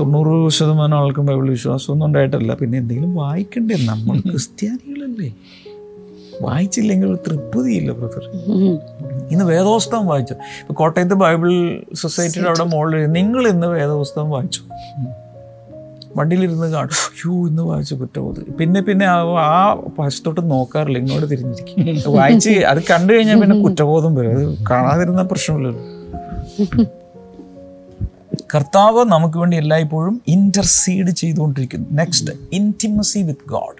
തൊണ്ണൂറ് 0.00 0.50
ശതമാനം 0.50 0.96
ആൾക്കും 0.98 1.26
ബൈബിൾ 1.26 1.50
വിശ്വാസമൊന്നും 1.50 2.06
ഉണ്ടായിട്ടല്ല. 2.06 2.54
പിന്നെ 2.54 2.78
എന്തെങ്കിലും 2.78 3.14
വായിക്കണ്ടേ? 3.14 3.76
നമ്മൾ 3.90 4.16
ക്രിസ്ത്യാനികളല്ലേ? 4.30 5.28
വായിച്ചില്ലെങ്കിൽ 6.42 7.06
ഒരു 7.06 7.18
തൃപ്തിയില്ല 7.26 7.90
ബ്രദർ. 7.92 8.24
ഇന്ന് 9.32 9.44
വേദോസ്തവം 9.44 10.06
വായിച്ചു. 10.06 10.34
ഇപ്പൊ 10.34 10.74
കോട്ടയത്ത് 10.74 11.14
ബൈബിൾ 11.14 11.50
സൊസൈറ്റിയുടെ 11.94 12.48
അവിടെ 12.48 12.64
മുകളിൽ 12.64 13.06
നിങ്ങൾ 13.18 13.48
ഇന്ന് 13.48 13.66
വേദോസ്തവം 13.66 14.30
വായിച്ചു? 14.30 14.62
വണ്ടിയിലിരുന്ന് 16.16 16.66
കാണും. 16.66 16.96
അയ്യോ 17.10 17.48
ഇന്ന് 17.48 17.62
വായിച്ചു 17.62 17.94
കുറ്റബോധം. 17.94 18.46
പിന്നെ 18.60 18.80
പിന്നെ 18.80 19.06
ആ 19.06 19.18
ആ 19.44 19.82
വശത്തോട്ട് 20.00 20.50
നോക്കാറില്ല 20.50 20.98
ഇങ്ങോട്ട് 20.98 21.30
തിരിഞ്ഞിരിക്കും. 21.30 22.12
വായിച്ച് 22.16 22.50
അത് 22.50 22.82
കണ്ടു 22.90 23.12
കഴിഞ്ഞാൽ 23.12 23.40
പിന്നെ 23.40 23.62
കുറ്റബോധം 23.62 24.14
വരും. 24.14 24.32
അത് 24.36 24.58
കാണാതിരുന്ന 24.70 25.22
പ്രശ്നമില്ലല്ലോ. 25.22 25.84
കർത്താവ് 28.54 29.04
നമുക്ക് 29.04 29.38
വേണ്ടി 29.38 29.56
എല്ലായ്പ്പോഴും 29.56 30.22
ഇന്റർസീഡ് 30.28 31.10
ചെയ്തുകൊണ്ടിരിക്കുന്നു. 31.10 31.86
നെക്സ്റ്റ് 31.92 32.32
ഇന്റിമസി 32.52 33.18
വിത്ത് 33.18 33.48
ഗോഡ് 33.50 33.78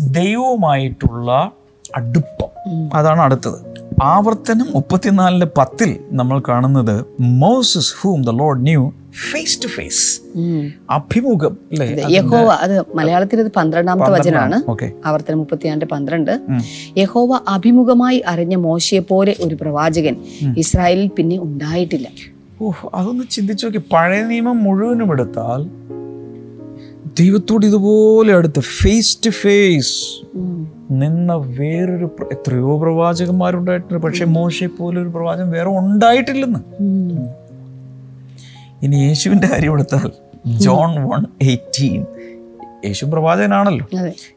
ദൈവവുമായിട്ടുള്ള 0.00 1.52
അടുപ്പം. 1.96 2.52
അതാണ് 2.94 3.20
അടുത്തത്. 3.20 3.58
ആവർത്തനം 4.02 4.68
മുപ്പത്തിനാലിന്റെ 4.74 5.48
പത്തിൽ 5.58 5.90
നമ്മൾ 6.10 6.42
കാണുന്നത് 6.48 7.06
Moses 7.20 7.94
whom 8.00 8.22
the 8.22 8.30
Lord 8.30 8.62
knew 8.66 8.82
face 9.32 9.62
to 9.62 9.66
face. 9.66 10.20
അഭിമുഖം 10.90 11.58
യഹോവ 12.08 12.48
അത് 12.64 12.74
മലയാളത്തിൽ 12.94 13.40
ഇത് 13.40 13.50
പന്ത്രണ്ടാമത്തെ 13.56 14.10
വചനാണ്. 14.12 14.56
ആവർത്തനം 15.06 15.38
മുപ്പത്തിയാണ്ട് 15.38 15.84
പന്ത്രണ്ട്. 15.84 16.40
യഹോവ 16.98 17.40
അഭിമുഖമായി 17.48 18.24
അറിഞ്ഞ 18.26 18.54
മോശയെ 18.54 18.98
പോലെ 18.98 19.34
ഒരു 19.40 19.54
പ്രവാചകൻ 19.54 20.16
ഇസ്രായേലിൽ 20.58 21.10
പിന്നെ 21.18 21.38
ഉണ്ടായിട്ടില്ല. 21.38 22.08
ഓഹ് 22.62 22.90
അതൊന്ന് 22.94 23.24
ചിന്തിച്ചു 23.30 23.66
നോക്കി. 23.66 23.78
പഴയ 23.92 24.24
നിയമം 24.24 24.64
മുഴുവനും 24.64 25.12
എടുത്താൽ 25.12 25.86
ദൈവത്തോട് 27.18 27.66
ഇതുപോലെ 27.66 28.34
അടുത്ത് 28.34 28.60
ഫേസ് 28.60 29.18
ടു 29.26 29.30
ഫേസ്. 29.30 30.26
നിന്ന 30.90 31.34
വേറൊരു 31.34 32.16
എത്രയോ 32.32 32.78
പ്രവാചകന്മാരുണ്ടായിട്ടുണ്ട്. 32.78 34.02
പക്ഷെ 34.02 34.24
മോശയെ 34.24 34.66
പോലൊരു 34.66 35.02
ഒരു 35.02 35.08
പ്രവാചകൻ 35.08 35.50
വേറെ 35.50 35.68
ഉണ്ടായിട്ടില്ലെന്ന്. 35.68 36.58
ഇനി 38.82 38.96
യേശുവിന്റെ 38.96 39.46
കാര്യം 39.46 39.72
എടുത്താൽ 39.72 40.12
ജോൺ 40.58 41.08
വൺ 41.08 41.24
എയ്റ്റീൻ. 41.42 42.06
യേശു 42.84 43.04
പ്രവാചകനാണല്ലോ. 43.04 43.86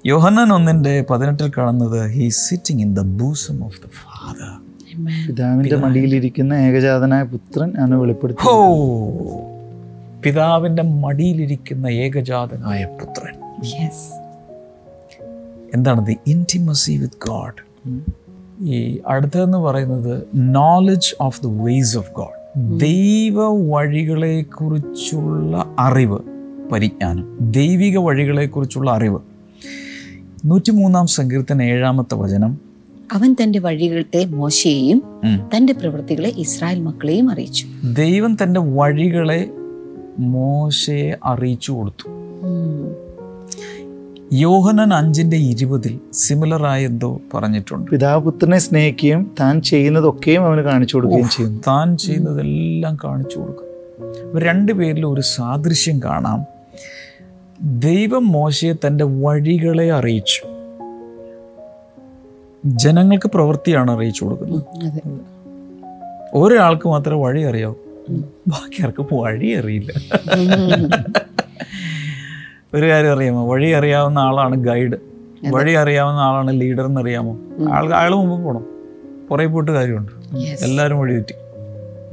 യോഹന്നൻ 0.06 0.54
ഒന്നിന്റെ 0.54 1.06
പതിനെട്ടിൽ 1.10 1.52
കാണുന്നത് 1.58 2.10
he 2.10 2.30
sitting 2.30 2.82
in 2.82 2.94
the 2.94 3.00
bosom 3.00 3.66
of 3.66 3.78
the 3.78 3.86
Father. 3.86 4.69
പിതാവിന്റെ 5.06 5.76
മടിയിലിരിക്കുന്ന 5.76 6.54
ഏകജാതനായ 6.54 7.24
പുത്രൻ 7.24 7.74
ആണ് 7.80 7.96
വെളിപ്പെടുത്തി. 7.96 8.48
ഓ 8.50 8.78
പിതാവിന്റെ 10.24 10.84
മടിയിലിരിക്കുന്ന 10.84 11.88
ഏകജാതനായ 11.88 12.86
പുത്രൻ. 12.86 13.34
Yes. 13.62 14.20
എന്താണ് 15.76 16.06
ദി 16.06 16.18
ഇന്റിമസി 16.28 16.92
വിത്ത് 16.92 17.30
ഗോഡ് 17.30 17.90
ഈ 18.64 19.00
അടുത്തതെന്ന് 19.08 19.58
പറയുന്നത് 19.58 20.24
knowledge 20.36 21.16
of 21.22 21.44
the 21.44 21.48
ways 21.48 21.98
of 21.98 22.12
God 22.12 22.80
ദൈവ 22.80 23.70
വഴികളെ 23.70 24.42
കുറിച്ചുള്ള 24.42 25.76
അറിവ് 25.80 26.20
പരിജ്ഞാനം. 26.72 27.38
ദൈവിക 27.42 27.98
വഴികളെ 27.98 28.46
കുറിച്ചുള്ള 28.46 28.92
അറിവ്. 28.92 29.20
നൂറ്റിമൂന്നാം 30.46 31.08
സങ്കീർത്തന 31.08 31.62
ഏഴാമത്തെ 31.62 32.16
വചനം. 32.16 32.69
അവൻ 33.12 33.36
തന്റെ 33.42 33.60
വഴികളെ 33.60 34.26
മോശയെയും 34.26 35.04
തന്റെ 35.56 35.74
പ്രവൃത്തികളെ 35.74 36.30
ഇസ്രായേൽ 36.30 36.80
മക്കളെയും 36.80 37.32
അറിയിച്ചു. 37.32 37.66
ദൈവം 37.94 38.38
തന്റെ 38.44 38.60
വഴികളെ 38.60 39.50
മോശയെ 40.20 41.16
അറിയിച്ചു 41.26 41.72
കൊടുത്തു. 41.72 42.10
യോഹനൻ 44.34 44.94
അഞ്ചിന്റെ 44.94 45.38
ഇരുപതിൽ 45.38 46.00
സിമിലർ 46.14 46.66
ആയ 46.66 46.86
എന്തോ 46.86 47.22
പറഞ്ഞിട്ടുണ്ട്. 47.34 47.92
പിതാവ് 47.92 48.22
പുത്രനെ 48.22 48.58
സ്നേഹിക്കുകയും 48.58 49.32
താൻ 49.40 49.62
ചെയ്യുന്നതൊക്കെയും 49.62 50.46
അവന് 50.46 50.62
കാണിച്ചു 50.62 50.96
കൊടുക്കുകയും 50.96 51.30
ചെയ്യും 51.30 51.62
താൻ 51.68 51.98
ചെയ്യുന്നതെല്ലാം 51.98 52.98
കാണിച്ചു 53.04 53.40
കൊടുക്കും 53.40 54.40
രണ്ടുപേരിലും 54.42 55.14
ഒരു 55.14 55.22
സാദൃശ്യം 55.22 56.04
കാണാം. 56.04 56.46
ദൈവം 57.80 58.28
മോശയെ 58.28 58.74
തന്റെ 58.88 59.06
വഴികളെ 59.06 59.92
അറിയിച്ചു. 59.92 60.59
ജനങ്ങൾക്ക് 62.66 63.30
പ്രവൃത്തിയാണ് 63.30 63.92
അറിയിച്ചു 63.92 64.24
കൊടുക്കുന്നത്. 64.24 64.64
ഒരാൾക്ക് 66.34 66.88
മാത്രമേ 66.88 67.24
വഴി 67.24 67.42
അറിയാവൂ. 67.42 67.76
ബാക്കി 68.48 68.84
ആർക്കും 68.84 69.08
വഴി 69.12 69.50
അറിയില്ല. 69.52 69.92
ഒരു 72.74 72.90
കാര്യം 72.90 73.14
അറിയാമോ? 73.14 73.52
വഴി 73.52 73.72
അറിയാവുന്ന 73.72 74.20
ആളാണ് 74.20 74.56
ഗൈഡ്. 74.56 74.96
വഴി 75.50 75.74
അറിയാവുന്ന 75.74 76.20
ആളാണ് 76.20 76.62
ലീഡർ 76.62 76.86
എന്ന് 76.86 77.02
അറിയാമോ? 77.02 77.38
ആൾ 77.72 77.94
അയാൾ 77.94 78.16
മുമ്പ് 78.16 78.44
പോകണം 78.44 78.66
പുറകെ 79.30 79.46
പോയിട്ട് 79.46 79.72
കാര്യമുണ്ട്. 79.72 80.12
എല്ലാവരും 80.38 81.00
വഴി 81.00 81.14
തെറ്റി. 81.14 81.34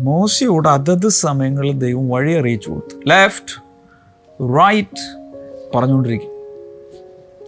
മോശയോട് 0.00 0.68
അതത് 0.68 1.08
സമയങ്ങളിൽ 1.08 1.72
ദൈവം 1.72 2.08
വഴി 2.08 2.32
അറിയിച്ചു 2.32 2.70
കൊടുത്തു. 2.70 3.08
ലെഫ്റ്റ് 3.08 3.62
റൈറ്റ് 4.42 5.18
പറഞ്ഞുകൊണ്ടിരിക്കും. 5.74 6.35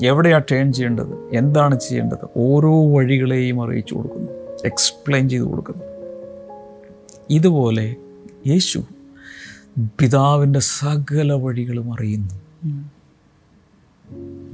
എവിടെയാണ് 0.02 0.42
ടേൺ 0.52 0.72
ചെയ്യേണ്ടത്? 0.72 1.36
എന്താണ് 1.36 1.80
ചെയ്യേണ്ടത്? 1.80 2.28
ഓരോ 2.36 2.96
വഴികളെയും 2.96 3.62
അറിയിച്ചു 3.62 3.94
കൊടുക്കുന്നു. 3.94 4.32
എക്സ്പ്ലെയിൻ 4.64 5.28
ചെയ്ത് 5.28 5.44
കൊടുക്കുന്നു. 5.44 5.84
ഇതുപോലെ 7.30 7.96
യേശു 8.46 8.84
പിതാവിന്റെ 10.00 10.60
സകല 10.60 11.32
വഴികളും 11.32 11.92
അറിയുന്നു. 11.92 12.34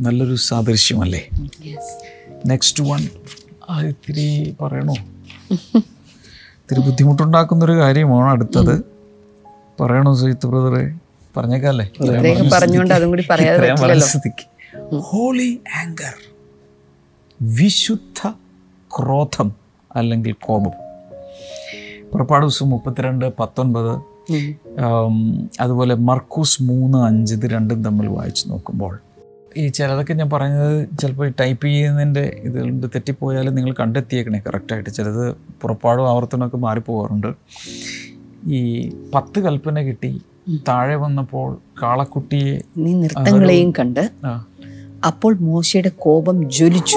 നല്ലൊരു 0.01 0.35
സാദൃശ്യമല്ലേ? 0.35 1.29
നെക്സ്റ്റ് 2.47 2.85
വൺ 2.85 3.01
അത് 3.71 3.87
ഇത്തിരി 3.87 4.57
പറയണോ? 4.61 4.95
ഇത്തിരി 5.77 6.81
ബുദ്ധിമുട്ടുണ്ടാക്കുന്നൊരു 6.81 7.73
കാര്യമാണ് 7.73 8.31
അടുത്തത്. 8.31 8.83
പറയണോ 9.81 10.15
സുഹിത്ത് 10.15 10.47
ബ്രദറെ? 10.47 10.95
പറഞ്ഞേക്കാല്ലേ? 11.37 11.91
പറഞ്ഞുകൊണ്ട് 12.53 12.95
അതും 12.95 13.09
കൂടി 13.09 13.25
പറയാതെ 13.31 13.75
ഹോളി 15.01 15.61
ആങ്കർ 15.81 16.15
വിശുദ്ധ 17.43 18.29
ക്രോധം 18.91 19.53
അല്ലെങ്കിൽ 19.97 20.33
കോപം. 20.33 20.73
പുറപ്പാട് 22.13 22.45
ദിവസം 22.45 22.71
മുപ്പത്തിരണ്ട് 22.71 23.33
പത്തൊൻപത് 23.39 23.93
അതുപോലെ 25.61 25.95
മർക്കൂസ് 25.95 26.63
മൂന്ന് 26.63 26.99
അഞ്ച് 26.99 27.35
ഇത് 27.35 27.47
രണ്ടും 27.51 27.85
തമ്മിൽ 27.85 28.07
വായിച്ചു 28.07 28.49
നോക്കുമ്പോൾ 28.49 28.99
ഈ 29.57 29.69
ചിലതൊക്കെ 29.69 30.15
ഞാൻ 30.15 30.31
പറഞ്ഞത് 30.31 30.89
ചിലപ്പോൾ 30.99 31.27
ഈ 31.29 31.33
ടൈപ്പ് 31.41 31.67
ചെയ്യുന്നതിന്റെ 31.67 32.41
ഇതുകൊണ്ട് 32.45 32.87
തെറ്റിപ്പോയാലും 32.95 33.55
നിങ്ങൾ 33.55 33.73
കണ്ടെത്തിയേക്കണേ 33.73 34.43
കറക്റ്റായിട്ട് 34.47 34.91
ചിലത് 34.91 35.35
പുറപ്പാടും 35.63 36.09
ആവർത്തനമൊക്കെ 36.09 36.57
മാറിപ്പോകാറുണ്ട് 36.57 37.35
ഈ 38.47 38.91
പത്ത് 39.15 39.41
കൽപ്പന 39.41 39.81
കിട്ടി 39.81 40.21
താഴെ 40.69 40.97
വന്നപ്പോൾ 40.97 41.59
കാളക്കുട്ടിയെ 41.83 42.61
നീ 42.77 42.93
നൃത്തങ്ങളെയും 42.95 43.73
കണ്ട് 43.73 44.11
അപ്പോൾ 45.05 45.35
മോശയുടെ 45.35 45.89
കോപം 45.89 46.51
ജ്വലിച്ചു. 46.51 46.97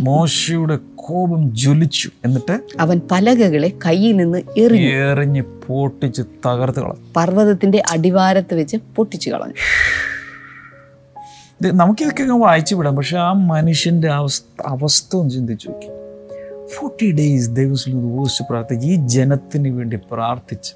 മോശയുടെ 0.00 0.78
കോപം 0.96 1.56
ജ്വലിച്ചു. 1.56 2.10
എന്നിട്ട് 2.24 2.60
അവൻ 2.80 3.00
പലകകളെ 3.10 3.72
കയ്യിൽ 3.86 4.16
നിന്ന് 4.16 4.38
എറിഞ്ഞു. 4.58 4.88
എറിഞ്ഞ് 4.88 5.42
പൊട്ടിച്ച് 5.42 6.22
തകർത്ത് 6.22 6.80
കളഞ്ഞു. 6.80 7.12
പർവതത്തിന്റെ 7.16 7.82
അടിവാരത്ത് 7.90 8.54
വെച്ച് 8.54 8.76
പൊട്ടിച്ചു 8.96 9.30
കളഞ്ഞു. 9.30 9.54
നമുക്കിതൊക്കെ 11.72 12.22
വായിച്ചു 12.22 12.74
വിടാം. 12.74 12.96
പക്ഷെ 12.96 13.18
ആ 13.18 13.32
മനുഷ്യന്റെ 13.32 14.08
അവസ്ഥ 14.08 14.62
അവസ്ഥ 14.66 15.16
ഒന്ന് 15.16 15.30
ചിന്തിച്ചു 15.30 15.68
നോക്കി. 15.68 15.86
ഫോർട്ടി 16.66 17.12
ഡേയ്സ് 17.12 17.50
ദൈവത്തിൽ 17.50 17.94
ഉപയോഗിച്ച് 17.94 18.42
പ്രാർത്ഥിച്ച് 18.50 18.86
ഈ 18.86 18.94
ജനത്തിന് 18.94 19.68
വേണ്ടി 19.68 19.98
പ്രാർത്ഥിച്ച് 20.10 20.74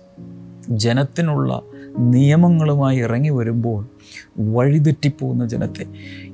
ജനത്തിനുള്ള 0.71 1.63
നിയമങ്ങളുമായി 1.99 2.99
ഇറങ്ങി 2.99 3.29
വരുമ്പോൾ 3.29 3.89
വഴിതെറ്റിപ്പോകുന്ന 4.39 5.49
ജനത്തെ. 5.49 5.87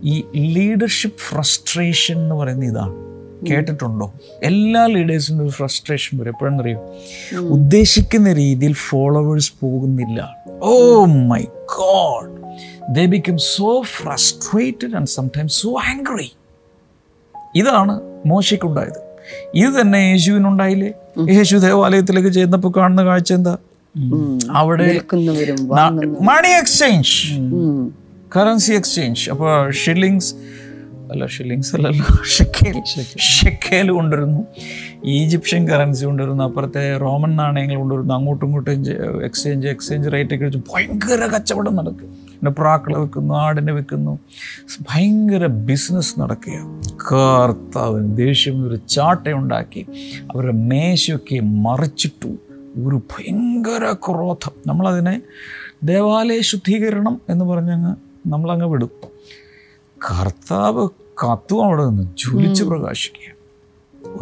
ഈ 0.05 0.25
ലീഡർഷിപ്പ് 0.37 1.19
ഫ്രസ്ട്രേഷൻ 1.19 2.19
എന്ന് 2.19 2.35
പറയുന്ന 2.35 2.65
ഇതാണ്. 2.65 3.15
കേട്ടിട്ടുണ്ടോ? 3.51 4.13
എല്ലാ 4.43 4.87
ലീഡേഴ്സിനും 4.87 5.43
ഒരു 5.43 5.51
ഫ്രസ്ട്രേഷൻ 5.51 6.19
വരും. 6.19 6.31
എപ്പോഴെന്നറിയോ 6.31 6.97
ഉദ്ദേശിക്കുന്ന 7.39 8.33
രീതിയിൽ 8.33 8.73
ഫോളോവേഴ്സ് 8.73 9.53
പോകുന്നില്ല. 9.63 10.37
ഓ 10.63 11.05
my 11.05 11.43
God 11.79 12.45
they 12.95 13.07
become 13.07 13.37
so 13.39 13.83
frustrated 13.83 14.97
and 14.97 15.07
sometimes 15.07 15.63
so 15.63 15.79
angry 15.79 16.33
ഇതാണ് 17.55 18.01
മോശയ്ക്കുണ്ടായത്. 18.27 19.17
ഇത് 19.55 19.81
തന്നെ 19.81 19.99
യേശുവിനുണ്ടായില്ലേ? 19.99 20.93
യേശു 21.31 21.57
ദേവാലയത്തിലേക്ക് 21.57 22.29
ചെന്നപ്പോൾ 22.29 22.73
കാണുന്ന 22.77 23.05
കാഴ്ച 23.05 23.33
എന്താ? 23.33 23.59
അവിടെ 24.51 25.01
മണി 26.21 26.49
എക്സ്ചേഞ്ച് 26.49 27.17
കറൻസി 28.37 28.73
എക്സ്ചേഞ്ച് 28.73 29.31
അപ്പോൾ 29.31 29.71
ഷില്ലിങ്സ് 29.71 30.35
അല്ല 31.13 31.27
ഷില്ലിങ്സ് 31.27 31.77
അല്ലല്ലോ. 31.77 32.25
ഷെക്കേൽ 32.25 32.77
ഷെക്കേൽ 33.19 33.91
കൊണ്ടുവരുന്നു. 33.91 34.47
ഈജിപ്ഷ്യൻ 35.05 35.69
കറൻസി 35.69 36.05
കൊണ്ടുവരുന്നു. 36.05 36.45
അപ്പുറത്തെ 36.45 36.97
റോമൻ 36.97 37.37
നാണയങ്ങൾ 37.37 37.77
കൊണ്ടുവരുന്നു. 37.77 38.15
അങ്ങോട്ടും 38.15 38.47
ഇങ്ങോട്ടും 38.47 38.73
എക്സ്ചേഞ്ച് 39.25 39.69
എക്സ്ചേഞ്ച് 39.69 40.09
റേറ്റ് 40.13 40.35
ഒക്കെ 40.35 40.45
വെച്ച് 40.45 40.59
ഭയങ്കര 40.75 41.27
കച്ചവടം 41.27 41.77
നടക്കും. 41.77 42.09
പിന്നെ 42.31 42.51
പ്രാക്കളെ 42.51 42.99
വെക്കുന്നു 42.99 43.35
ആടിനെ 43.35 43.73
വെക്കുന്നു 43.73 44.19
ഭയങ്കര 44.91 45.47
ബിസിനസ് 45.47 46.21
നടക്കുക 46.21 46.81
കർത്താവിന് 47.13 48.17
ദേഷ്യം 48.17 48.69
ഒരു 48.69 48.81
ചാട്ടയുണ്ടാക്കി. 48.89 49.87
അവരുടെ 50.35 50.53
മേശയൊക്കെ 50.53 51.41
മറിച്ചിട്ടു. 51.41 52.33
ഒരു 52.77 52.97
ഭയങ്കര 52.97 53.93
ക്രോധം. 53.93 54.53
നമ്മളതിനെ 54.67 55.23
ദേവാലയ 55.85 56.41
ശുദ്ധീകരണം 56.41 57.21
എന്ന് 57.29 57.45
പറഞ്ഞങ്ങ് 57.45 57.97
നമ്മളങ്ങ് 58.29 58.67
വിടും. 58.67 58.91
കർത്താവ് 59.97 60.89
കത്തും 61.25 61.65
അവിടെ 61.65 61.85
നിന്ന് 61.85 62.03
ജ്വലിച്ച് 62.03 62.65
പ്രകാശിക്കുക 62.65 63.35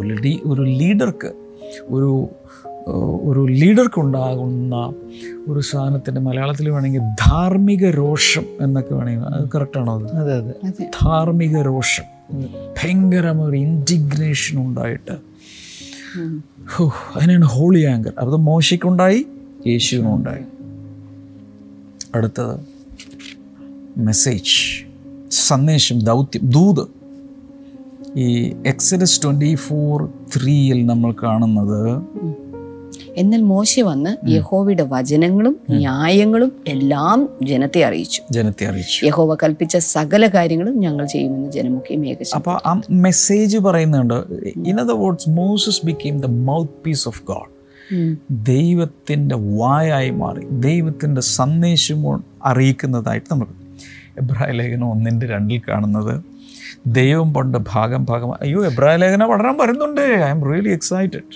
ഒരു 0.01 0.13
ലീ 0.13 0.37
ഒരു 0.45 0.61
ലീഡർക്ക് 0.61 1.33
ഒരു 1.83 2.27
ഒരു 3.23 3.45
ലീഡർക്കുണ്ടാകുന്ന 3.45 4.93
ഒരു 5.49 5.59
സാധനത്തിന്റെ 5.59 6.21
മലയാളത്തിൽ 6.21 6.69
വേണമെങ്കിൽ 6.69 6.99
ധാർമ്മിക 6.99 7.89
രോഷം 7.89 8.45
എന്നൊക്കെ 8.61 8.95
വേണമെങ്കിൽ 8.95 9.25
അത് 9.25 9.49
കറക്റ്റാണോ 9.55 9.99
അത്? 9.99 10.15
അതെ 10.15 10.37
അതെ. 10.37 10.69
ധാർമ്മിക 11.03 11.61
രോഷം. 11.61 12.03
ഭയങ്കരമായ 12.83 13.47
ഒരു 13.47 13.55
ഇൻഡിഗ്നേഷൻ 13.57 14.67
ഉണ്ടായിട്ട് 14.67 15.32
അതിനാണ് 17.15 17.45
ഹോളി 17.45 17.83
ആങ്കർ 17.83 18.13
അത് 18.19 18.35
മോശയ്ക്കുണ്ടായി 18.35 19.25
യേശുവിനും 19.67 20.15
ഉണ്ടായി. 20.15 20.43
അടുത്തത് 22.15 22.59
മെസ്സേജ് 23.97 24.85
സന്ദേശം 25.31 25.99
ദൗത്യം 25.99 26.51
ദൂത്. 26.51 26.87
ഈ 28.19 28.53
എക്സലസ് 28.65 29.23
ട്വന്റി 29.23 29.55
ഫോർ 29.55 30.05
ത്രീയിൽ 30.05 30.85
നമ്മൾ 30.85 31.13
കാണുന്നത് 31.23 32.01
എന്നാൽ 33.17 33.41
മോശ 33.41 33.79
വന്ന് 33.79 34.31
യഹോവയുടെ 34.31 34.83
വചനങ്ങളും 34.83 35.59
ന്യായങ്ങളും 35.71 36.51
എല്ലാം 36.67 37.29
ജനത്തെ 37.43 37.83
അറിയിച്ചു. 37.83 38.21
ജനത്തെ 38.31 38.67
അറിയിച്ചു. 38.67 39.05
യഹോവ 39.05 39.35
കൽപ്പിച്ച 39.35 39.77
സകല 39.77 40.27
കാര്യങ്ങളും 40.27 40.79
ഞങ്ങൾ 40.79 41.05
ചെയ്യുമെന്ന് 41.05 41.51
ജനമൊക്കെ 41.51 41.93
ഏകശം 41.93 42.35
അപ്പോൾ 42.35 42.61
ആ 42.65 42.81
മെസ്സേജ് 42.91 43.57
പറയുന്നുണ്ട് 43.57 44.13
in 44.67 44.81
other 44.81 44.93
words 44.93 45.29
Moses 45.29 45.85
became 45.85 46.19
the 46.19 46.25
mouthpiece 46.85 47.07
of 47.07 47.23
God 47.23 47.53
ദൈവത്തിന്റെ 48.31 49.35
വായായി 49.35 50.09
മാറി 50.09 50.45
ദൈവത്തിന്റെ 50.49 51.21
സന്ദേശം 51.21 52.23
അറിയിക്കുന്നതായിട്ട് 52.45 53.33
നമുക്ക് 53.33 53.51
എബ്രാഹിം 54.19 54.55
ലേഖനം 54.55 54.91
ഒന്നിന്റെ 54.91 55.27
രണ്ടിൽ 55.27 55.61
കാണുന്നത് 55.69 56.23
ദൈവം 56.87 57.33
പണ്ട് 57.33 57.57
ഭാഗം 57.73 58.05
ഭാഗം 58.05 58.33
അയ്യോ 58.33 58.65
എബ്രാഹിം 58.65 58.99
ലേഖനം 58.99 59.29
പഠനം 59.29 59.57
വരുന്നുണ്ട്. 59.57 60.01
ഐ 60.01 60.29
എം 60.29 60.51
റിയലി 60.51 60.69
എക്സൈറ്റഡ് 60.69 61.35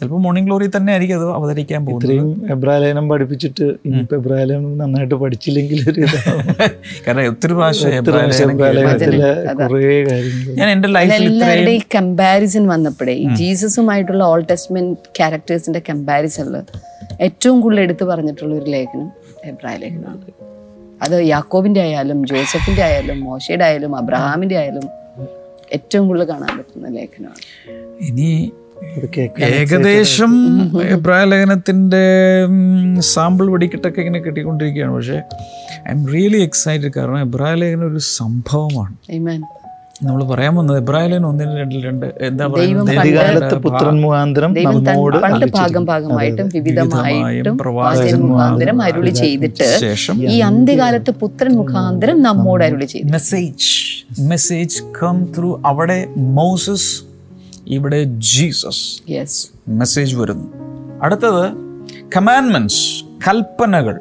ചിലപ്പോൾ 0.00 0.20
മോർണിംഗ് 0.24 0.48
ഗ്ലോറി 0.48 0.66
തന്നെ 0.74 0.90
ആയിരിക്കും 0.92 1.16
അത് 1.16 1.26
അവതരിക്കാൻ 1.38 1.80
പോകുന്നത്. 1.86 2.04
ഇത്രയും 2.04 2.28
എബ്രാലേനം 2.54 3.06
പഠിപ്പിച്ചിട്ട് 3.08 3.66
ഇനിയിപ്പോൾ 3.86 4.16
എബ്രാലേനം 4.16 4.70
നന്നായിട്ട് 4.78 5.16
പഠിച്ചില്ലെങ്കിൽ 5.22 5.80
ഒരു 5.90 6.00
കാരണം 7.04 7.26
ഒത്തിരി 7.32 7.54
പ്രാവശ്യം 7.54 7.92
എബ്രായ 7.98 8.22
ലേഖനം 8.78 9.58
കുറേ 9.62 9.80
കാര്യങ്ങൾ 10.08 10.54
ഞാൻ 10.60 10.68
എന്റെ 10.70 10.88
ലൈഫിൽ 10.88 11.12
ഇത്രയും 11.12 11.32
എല്ലാവരുടെ 11.32 11.72
ഈ 11.72 11.82
കമ്പാരിസൺ 11.96 12.64
വന്നപ്പോഴേ 12.66 13.14
ഈ 13.16 13.26
ജീസസുമായിട്ടുള്ള 13.34 14.22
ഓൾ 14.24 14.44
ടെസ്റ്റ്മെന്റ് 14.50 14.96
ക്യാരക്ടേഴ്സിന്റെ 15.18 15.82
കമ്പാരിസണിൽ 15.90 16.56
ഏറ്റവും 17.20 17.58
കൂടുതൽ 17.60 17.82
എടുത്തു 17.82 18.04
പറഞ്ഞിട്ടുള്ള 18.04 18.54
ഒരു 18.54 18.70
ലേഖനം 18.70 19.10
എബ്രായ 19.44 19.76
ലേഖനമാണ് 19.76 20.32
അത് 21.00 21.16
യാക്കോബിന്റെ 21.26 21.80
ആയാലും 21.80 22.18
ജോസഫിന്റെ 22.26 22.82
ആയാലും 22.82 23.20
മോശയുടെ 23.26 23.64
ആയാലും 23.64 23.92
അബ്രഹാമിന്റെ 23.96 24.56
ആയാലും 24.56 24.86
ഏറ്റവും 25.72 26.04
കൂടുതൽ 26.08 26.28
കാണാൻ 26.30 26.52
പറ്റുന്ന 26.58 26.88
ലേഖനമാണ്. 26.96 27.42
ഇനി 28.00 28.30
ഏകദേശം 29.50 30.32
എബ്രായ 30.96 31.24
ലേഖനത്തിന്റെ 31.24 32.02
സാമ്പിൾ 33.12 33.46
വെടിക്കെട്ടൊക്കെ 33.52 34.00
ഇങ്ങനെ 34.00 34.20
കിട്ടിക്കൊണ്ടിരിക്കുകയാണ്. 34.20 34.94
പക്ഷേ 34.96 35.18
ഐ 35.88 35.90
എം 35.90 36.06
റിയലി 36.14 36.42
എക്സൈറ്റഡ് 36.42 36.92
കാരണം 36.96 37.20
എബ്രായ 37.20 37.54
ലേഖനം 37.54 37.86
ഒരു 37.92 37.98
സംഭവമാണ്. 37.98 38.94
Amen. 39.16 39.40
നമ്മൾ 40.02 40.24
പറയാൻ 40.24 40.54
വന്നത് 40.56 40.78
എബ്രാഹിലിന് 40.78 41.26
ഒന്നിന് 41.26 41.56
രണ്ടിൽ 41.60 41.80
രണ്ട് 41.86 42.06
എന്താ 42.20 42.44
പറയുക 42.46 43.58
പുത്രൻ 43.66 43.96
മുഖാന്തരം 44.00 44.52
നമ്മോട് 44.68 45.16
പണ്ട് 45.18 45.46
ഭാഗം 45.46 45.84
ഭാഗമായിട്ടും 45.84 46.46
വിവിധമായിട്ടും 46.54 47.56
മുഖാന്തരം 48.22 48.82
അരുളി 48.82 49.10
ചെയ്തിട്ട് 49.10 49.68
ഈ 50.34 50.38
അന്ത്യകാലത്ത് 50.40 51.10
പുത്രൻ 51.10 51.52
മുഖാന്തരം 51.56 52.22
നമ്മോട് 52.22 52.64
അരുളി 52.64 52.84
ചെയ്തു. 52.84 53.06
മെസ്സേജ് 53.12 53.68
മെസ്സേജ് 54.32 54.82
കം 55.02 55.18
ത്രൂ 55.36 55.60
അവിടെ 55.66 55.98
മോസസ് 56.16 56.90
ഇവിടെ 57.70 58.04
ജീസസ് 58.04 59.10
യെസ് 59.10 59.48
മെസ്സേജ് 59.68 60.16
വരുന്നു. 60.16 60.46
അടുത്തത് 61.02 61.52
കമാൻമെന്റ്സ് 62.16 63.04
കൽപ്പനകൾ. 63.28 64.00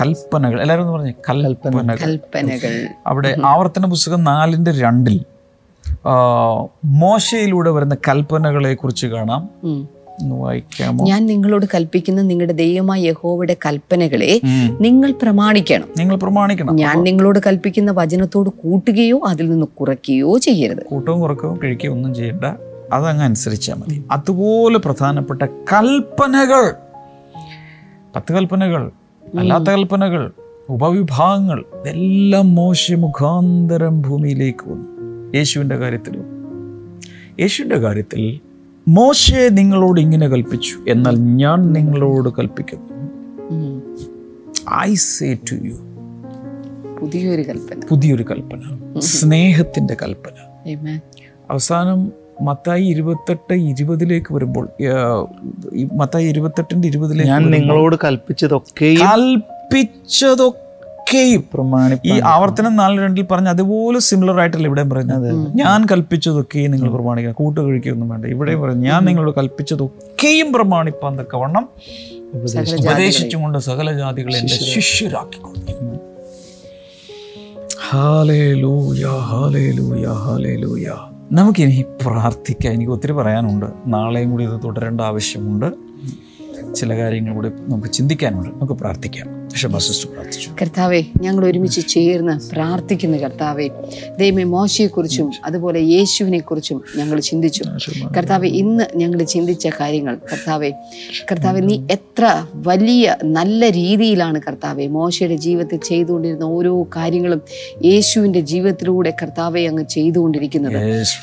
കൽപ്പനകൾ 0.00 0.62
എല്ലാവരും 0.62 0.84
പറഞ്ഞു 0.84 0.98
പറഞ്ഞേ 0.98 1.12
കൽപ്പനകൾ. 1.30 1.98
കൽപ്പനകൾ. 2.06 2.88
അവിടെ 3.06 3.36
ആവർത്തന 3.44 3.86
പുസ്തകം 3.86 4.24
നാലിന്റെ 4.24 4.70
രണ്ടിൽ 4.70 5.20
മോശയിലൂടെ 6.84 7.70
വരുന്ന 7.70 7.94
കൽപ്പനകളെ 8.08 8.74
കുറിച്ച് 8.74 9.06
കാണാം. 9.06 9.48
വായിക്കാമോ? 10.22 11.04
ഞാൻ 11.06 11.26
നിങ്ങളോട് 11.26 11.66
കൽപ്പിക്കുന്ന 11.74 12.22
നിങ്ങളുടെ 12.22 12.52
ദൈവമായ 12.52 13.00
യഹോവയുടെ 13.00 13.56
കൽപ്പനകളെ 13.66 14.40
നിങ്ങൾ 14.80 15.12
പ്രമാണിക്കണം. 15.22 15.88
നിങ്ങൾ 15.98 16.16
പ്രമാണിക്കണം. 16.16 16.76
ഞാൻ 16.76 17.02
നിങ്ങളോട് 17.02 17.38
കൽപ്പിക്കുന്ന 17.46 17.90
വചനത്തോട് 17.90 18.50
കൂട്ടുകയോ 18.50 19.20
അതിൽ 19.26 19.50
നിന്ന് 19.50 19.66
കുറയ്ക്കുകയോ 19.66 20.38
ചെയ്യരുത്. 20.38 20.84
കൂട്ടവും 20.84 21.20
കുറക്കവും 21.20 21.60
കഴിക്കുകയും 21.64 21.92
ഒന്നും 21.92 22.14
ചെയ്യണ്ട. 22.14 22.44
അതങ്ങ് 22.92 23.24
അനുസരിച്ചാൽ 23.24 23.74
മതി. 23.74 24.04
അതുപോലെ 24.10 24.78
പ്രധാനപ്പെട്ട 24.78 25.42
കൽപ്പനകൾ. 25.42 26.74
പത്ത് 28.16 28.32
കൽപ്പനകൾ 28.32 28.90
അല്ലാത്ത 29.38 29.64
കൽപ്പനകൾ 29.64 30.32
ഉപവിഭാഗങ്ങൾ 30.68 31.64
ഇതെല്ലാം 31.80 32.54
മോശ 32.54 32.92
മുഖാന്തരം 32.92 34.00
ഭൂമിയിലേക്ക് 34.00 34.70
വന്നു. 34.70 34.90
യേശുവിന്റെ 35.36 35.76
കാര്യത്തിലും 35.76 36.24
യേശുവിന്റെ 37.40 37.78
കാര്യത്തിൽ 37.78 38.40
മോശയെ 38.88 39.48
നിങ്ങളോട് 39.48 40.00
ഇങ്ങനെ 40.00 40.28
കൽപ്പിച്ചു 40.28 40.76
എന്നാൽ 40.88 41.18
ഞാൻ 41.18 41.72
നിങ്ങളോട് 41.72 42.28
കൽപ്പിക്കുന്നു. 42.28 42.90
ഐ 44.80 44.94
സേ 44.94 45.34
ടു 45.34 45.54
യു 45.54 45.74
പുതിയൊരു 47.00 47.42
കൽപ്പന. 47.42 47.80
പുതിയൊരു 47.88 48.22
കൽപ്പന 48.22 48.60
സ്നേഹത്തിന്റെ 48.98 49.96
കൽപ്പന. 50.02 50.60
അവസാനം 51.50 52.19
മത്തായി 52.42 52.84
ഇരുപത്തെട്ട് 52.84 53.54
ഇരുപതിലേക്ക് 53.54 54.34
വരുമ്പോൾ 54.34 54.68
ഈ 55.74 55.88
മത്തായി 55.92 56.26
ഇരുപത്തെട്ടിന്റെ 56.26 56.88
ഇരുപതിലേക്ക് 56.88 57.32
ഞാൻ 57.32 57.50
നിങ്ങളോട് 57.50 57.96
കൽപ്പിച്ചതൊക്കെ 58.04 58.96
കൽപ്പിച്ചതൊക്കെയും 59.02 61.44
പ്രമാണി 61.54 61.98
ഈ 62.04 62.20
ആവർത്തനം 62.24 62.76
നാല് 62.76 63.00
രണ്ടിൽ 63.00 63.26
പറഞ്ഞ 63.30 63.48
അതുപോലെ 63.48 63.98
സിമിലർ 63.98 64.40
ആയിട്ടല്ല 64.40 64.66
ഇവിടെ 64.66 64.82
പറയുന്നത്? 64.82 65.58
ഞാൻ 65.58 65.86
കൽപ്പിച്ചതൊക്കെയും 65.92 66.70
നിങ്ങൾ 66.70 66.90
പ്രമാണിക്കണം. 66.90 67.34
കൂട്ട് 67.34 67.60
കഴിക്കുകയൊന്നും 67.60 68.08
വേണ്ട. 68.08 68.26
ഇവിടെ 68.26 68.54
പറയുന്നത് 68.54 68.86
ഞാൻ 68.86 69.04
നിങ്ങളോട് 69.04 69.36
കൽപ്പിച്ചതൊക്കെയും 69.36 70.52
പ്രമാണിപ്പാൻ 70.52 71.18
തക്കവണ്ണം 71.18 71.68
ഉപദേശിച്ചുകൊണ്ട് 72.34 73.58
സകല 73.58 73.98
ജാതികളെ 73.98 74.38
എന്റെ 74.38 74.54
ശിഷ്യരാക്കിക്കൊണ്ടു 74.74 75.72
ഹാലേലൂയ 77.90 79.06
ഹാലേലൂയ 79.30 80.06
ഹാലേലൂയ 80.24 80.86
നമുക്കിനി 81.32 81.84
പ്രാർത്ഥിക്കാം. 82.06 82.72
എനിക്ക് 82.72 82.92
ഒത്തിരി 82.92 83.12
പറയാനുണ്ട്. 83.12 83.66
നാളെയും 83.86 84.30
കൂടി 84.30 84.44
ഇത് 84.44 84.60
തുടരേണ്ട 84.64 85.00
ആവശ്യമുണ്ട്. 85.00 85.66
ചില 86.74 86.96
കാര്യങ്ങൾ 86.96 87.34
കൂടി 87.34 87.48
നമുക്ക് 87.48 87.88
ചിന്തിക്കാനുണ്ട്. 87.92 88.48
നമുക്ക് 88.48 88.72
പ്രാർത്ഥിക്കാം. 88.72 89.39
കർത്താവെ 90.60 91.04
ഞങ്ങൾ 91.22 91.44
ഒരുമിച്ച് 91.44 91.80
ചേർന്ന് 91.88 92.50
പ്രാർത്ഥിക്കുന്നു 92.54 93.18
കർത്താവെ. 93.18 93.70
ദൈവമേ 94.18 94.44
മോശയെക്കുറിച്ചും 94.44 95.30
അതുപോലെ 95.44 95.80
യേശുവിനെ 95.80 96.38
കുറിച്ചും 96.38 96.82
ഞങ്ങൾ 96.96 97.20
ചിന്തിച്ചു. 97.20 97.64
കർത്താവെ 98.16 98.48
ഇന്ന് 98.48 98.84
ഞങ്ങൾ 98.96 99.22
ചിന്തിച്ച 99.22 99.66
കാര്യങ്ങൾ 99.80 100.14
കർത്താവെ 100.32 100.70
കർത്താവെ 101.30 101.60
നീ 101.60 101.80
എത്ര 101.90 102.46
വലിയ 102.54 103.16
നല്ല 103.24 103.70
രീതിയിലാണ് 103.70 104.40
കർത്താവെ 104.40 104.86
മോശയുടെ 104.86 105.34
ജീവിതത്തിൽ 105.34 105.78
ചെയ്തുകൊണ്ടിരുന്ന 105.78 106.44
ഓരോ 106.44 106.82
കാര്യങ്ങളും 106.96 107.42
യേശുവിന്റെ 107.84 108.40
ജീവിതത്തിലൂടെ 108.40 109.10
കർത്താവെ 109.22 109.66
അങ്ങ് 109.66 109.84
ചെയ്തുകൊണ്ടിരിക്കുന്നത്. 109.90 110.72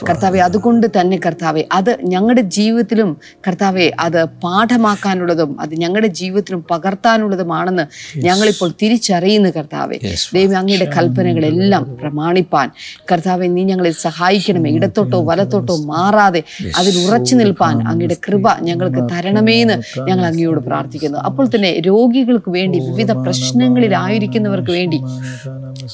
കർത്താവെ 0.09 0.39
അതുകൊണ്ട് 0.39 0.87
തന്നെ 0.99 1.19
കർത്താവെ 1.25 1.65
അത് 1.71 1.97
ഞങ്ങളുടെ 2.03 2.41
ജീവിതത്തിലും 2.41 3.17
കർത്താവെ 3.47 3.91
അത് 3.99 4.25
പാഠമാക്കാനുള്ളതും 4.25 5.61
അത് 5.61 5.75
ഞങ്ങളുടെ 5.75 6.07
ജീവിതത്തിലും 6.07 6.65
പകർത്താനുള്ളതുമാണെന്ന് 6.71 7.85
ഞങ്ങളിപ്പോൾ 8.17 8.71
തിരിച്ചറിയുന്ന 8.81 9.49
കർത്താവെ 9.49 9.99
ദൈവം 10.33 10.57
അങ്ങയുടെ 10.57 10.85
കൽപ്പനകളെല്ലാം 10.85 11.97
പ്രമാണിപ്പാൻ. 12.01 12.69
കർത്താവെ 13.11 13.47
നീ 13.47 13.63
ഞങ്ങളെ 13.63 13.91
സഹായിക്കണമേ. 13.91 14.71
ഇടത്തോട്ടോ 14.71 15.23
വലത്തോട്ടോ 15.23 15.77
മാറാതെ 15.77 16.43
അതിൽ 16.75 16.97
ഉറച്ചു 16.97 17.35
നിൽപ്പാൻ 17.35 17.87
അങ്ങയുടെ 17.87 18.17
കൃപ 18.27 18.59
ഞങ്ങൾക്ക് 18.59 19.15
തരണമേന്ന് 19.15 19.75
ഞങ്ങൾ 20.09 20.25
അങ്ങയോട് 20.25 20.59
പ്രാർത്ഥിക്കുന്നു. 20.59 21.17
അപ്പോൾ 21.17 21.49
തന്നെ 21.55 21.79
രോഗികൾക്ക് 21.79 22.49
വേണ്ടി 22.49 22.79
വിവിധ 22.79 23.11
പ്രശ്നങ്ങളിലായിരിക്കുന്നവർക്ക് 23.11 24.71
വേണ്ടി 24.71 24.97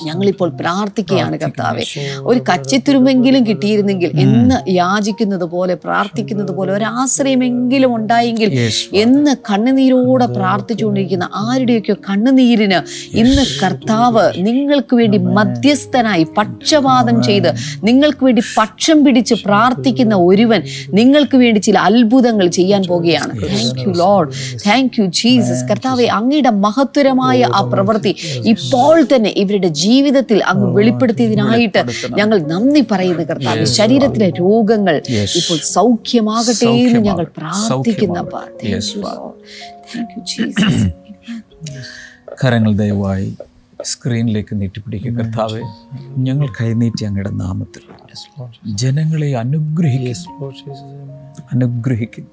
ഞങ്ങളിപ്പോൾ 0.06 0.50
പ്രാർത്ഥിക്കുകയാണ് 0.50 1.40
കർത്താവെ. 1.40 1.84
ഒരു 2.20 2.40
കച്ചിത്തുരുമെങ്കിലും 2.50 3.46
കിട്ടിയിരുന്നെങ്കിൽ 3.46 4.12
എന്ന് 4.20 4.72
യാചിക്കുന്നത് 4.72 5.44
പോലെ 5.44 5.76
പ്രാർത്ഥിക്കുന്നത് 5.76 6.52
പോലെ 6.52 6.74
ഒരാശ്രയമെങ്കിലും 6.74 7.96
ഉണ്ടായെങ്കിൽ 7.96 8.52
എന്ന് 8.96 9.36
കണ്ണുനീരോടെ 9.52 10.26
പ്രാർത്ഥിച്ചുകൊണ്ടിരിക്കുന്ന 10.26 11.30
ആരുടെയൊക്കെ 11.34 11.96
കണ്ണുനീരിന് 12.10 12.80
ഇന്ന് 13.14 13.44
കർത്താവ് 13.64 14.32
നിങ്ങൾക്ക് 14.38 14.96
വേണ്ടി 14.96 15.18
മധ്യസ്ഥനായി 15.18 16.24
പക്ഷപാതം 16.38 17.24
ചെയ്ത് 17.24 17.50
നിങ്ങൾക്ക് 17.84 18.24
വേണ്ടി 18.26 18.42
പക്ഷം 18.58 19.06
പിടിച്ച് 19.06 19.36
പ്രാർത്ഥിക്കുന്ന 19.46 20.16
ഒരുവൻ 20.16 20.62
നിങ്ങൾക്ക് 20.94 21.38
വേണ്ടി 21.38 21.60
ചില 21.60 21.78
അത്ഭുതങ്ങൾ 21.80 22.48
ചെയ്യാൻ 22.48 22.84
പോകുകയാണ്. 22.84 23.34
Thank 23.42 23.80
you 23.80 23.94
lord 23.94 24.32
thank 24.68 25.00
you 25.00 25.06
Jesus 25.06 25.66
കർത്താവെ 25.70 26.06
അങ്ങയുടെ 26.06 26.50
മഹത്വരമായ 26.50 27.44
ആ 27.54 27.62
പ്രവൃത്തി 27.62 28.16
ഇപ്പോൾ 28.44 29.08
തന്നെ 29.16 29.30
ഇവരുടെ 29.30 29.68
ജീവിതത്തിൽ 29.84 30.40
അങ്ങ് 30.52 30.68
വെളിപ്പെടുത്തിയതിനായിട്ട് 30.78 31.82
ഞങ്ങൾ 32.20 32.38
നന്ദി 32.54 32.82
പറയുന്നു 32.92 33.24
കർത്താവ്. 33.32 33.66
ശരീരത്തിലെ 33.80 34.28
രോഗങ്ങൾ 34.42 34.96
ഇപ്പോൾ 35.40 35.58
സൗഖ്യമാകട്ടെ 35.78 36.70
എന്ന് 36.84 37.02
ഞങ്ങൾ 37.10 37.28
പ്രാർത്ഥിക്കുന്ന 37.38 38.20
കരങ്ങൾ 42.44 42.72
ദയവായി 42.84 43.28
സ്ക്രീനിലേക്ക് 43.92 44.54
നീട്ടിപ്പിടിക്കുക 44.60 45.14
കർത്താവ്. 45.18 45.62
ഞങ്ങൾ 46.28 46.48
കൈനീട്ടി 46.60 47.04
അങ്ങയുടെ 47.08 47.32
നാമത്തിൽ. 47.44 47.84
ജനങ്ങളെ 48.84 49.30
അനുഗ്രഹിക്കുക 49.44 50.50
അനുഗ്രഹിക്കും. 51.54 52.26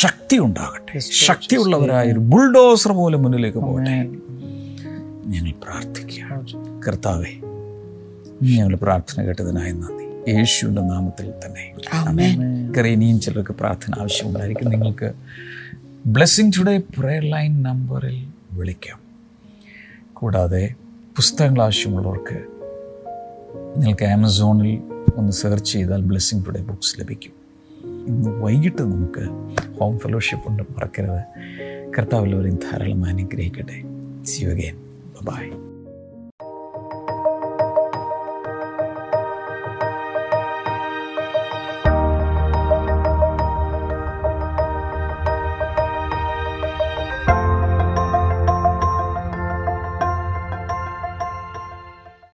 ശക്തി 0.00 0.36
ഉണ്ടാകട്ടെ. 0.44 0.98
ശക്തിയുള്ളവരായ 1.26 2.04
ഒരു 2.12 2.22
ബുൾഡോസർ 2.32 2.92
പോലെ 2.98 3.16
മുന്നിലേക്ക് 3.22 3.60
പോകട്ടെ. 3.66 3.96
ഞങ്ങൾ 5.26 5.52
പ്രാർത്ഥിക്കുകയാണ്. 5.52 6.82
കർത്താവെ 6.82 7.40
ഞങ്ങൾ 8.42 8.76
പ്രാർത്ഥന 8.76 9.22
കേട്ടതിനായി 9.22 9.72
നന്ദി. 9.72 10.30
യേശുവിന്റെ 10.30 10.82
നാമത്തിൽ 10.82 11.30
തന്നെ. 11.30 11.74
ഇനിയും 12.86 13.20
ചിലർക്ക് 13.20 13.50
പ്രാർത്ഥന 13.50 14.00
ആവശ്യമുണ്ടായിരിക്കും. 14.00 14.70
നിങ്ങൾക്ക് 14.70 15.12
ബ്ലെസ്സിങ് 16.06 16.52
ടുഡേ 16.58 16.78
പ്രെയർ 16.78 17.22
ലൈൻ 17.22 17.62
നമ്പറിൽ 17.62 18.26
വിളിക്കാം. 18.52 19.00
കൂടാതെ 20.12 20.74
പുസ്തകങ്ങൾ 21.16 21.62
ആവശ്യമുള്ളവർക്ക് 21.62 22.44
നിങ്ങൾക്ക് 23.76 24.04
ആമസോണിൽ 24.04 24.78
ഒന്ന് 25.16 25.32
സെർച്ച് 25.32 25.72
ചെയ്താൽ 25.72 26.02
ബ്ലെസ്സിങ് 26.02 26.46
ടുഡേ 26.46 26.60
ബുക്സ് 26.60 27.00
ലഭിക്കും. 27.00 27.32
ഇന്ന് 28.06 28.30
വൈകിട്ട് 28.30 28.82
നമുക്ക് 28.82 29.28
ഹോം 29.80 29.98
ഫെലോഷിപ്പ് 29.98 30.48
ഉണ്ട്. 30.48 30.62
മറക്കരുത്. 30.62 31.22
കർത്താവിലവരെയും 31.98 32.56
ധാരാളം 32.56 33.04
അനുഗ്രഹിക്കട്ടെ. 33.04 33.82
C 34.24 34.44
you 35.24 35.30
again 35.30 35.50
by 35.50 35.63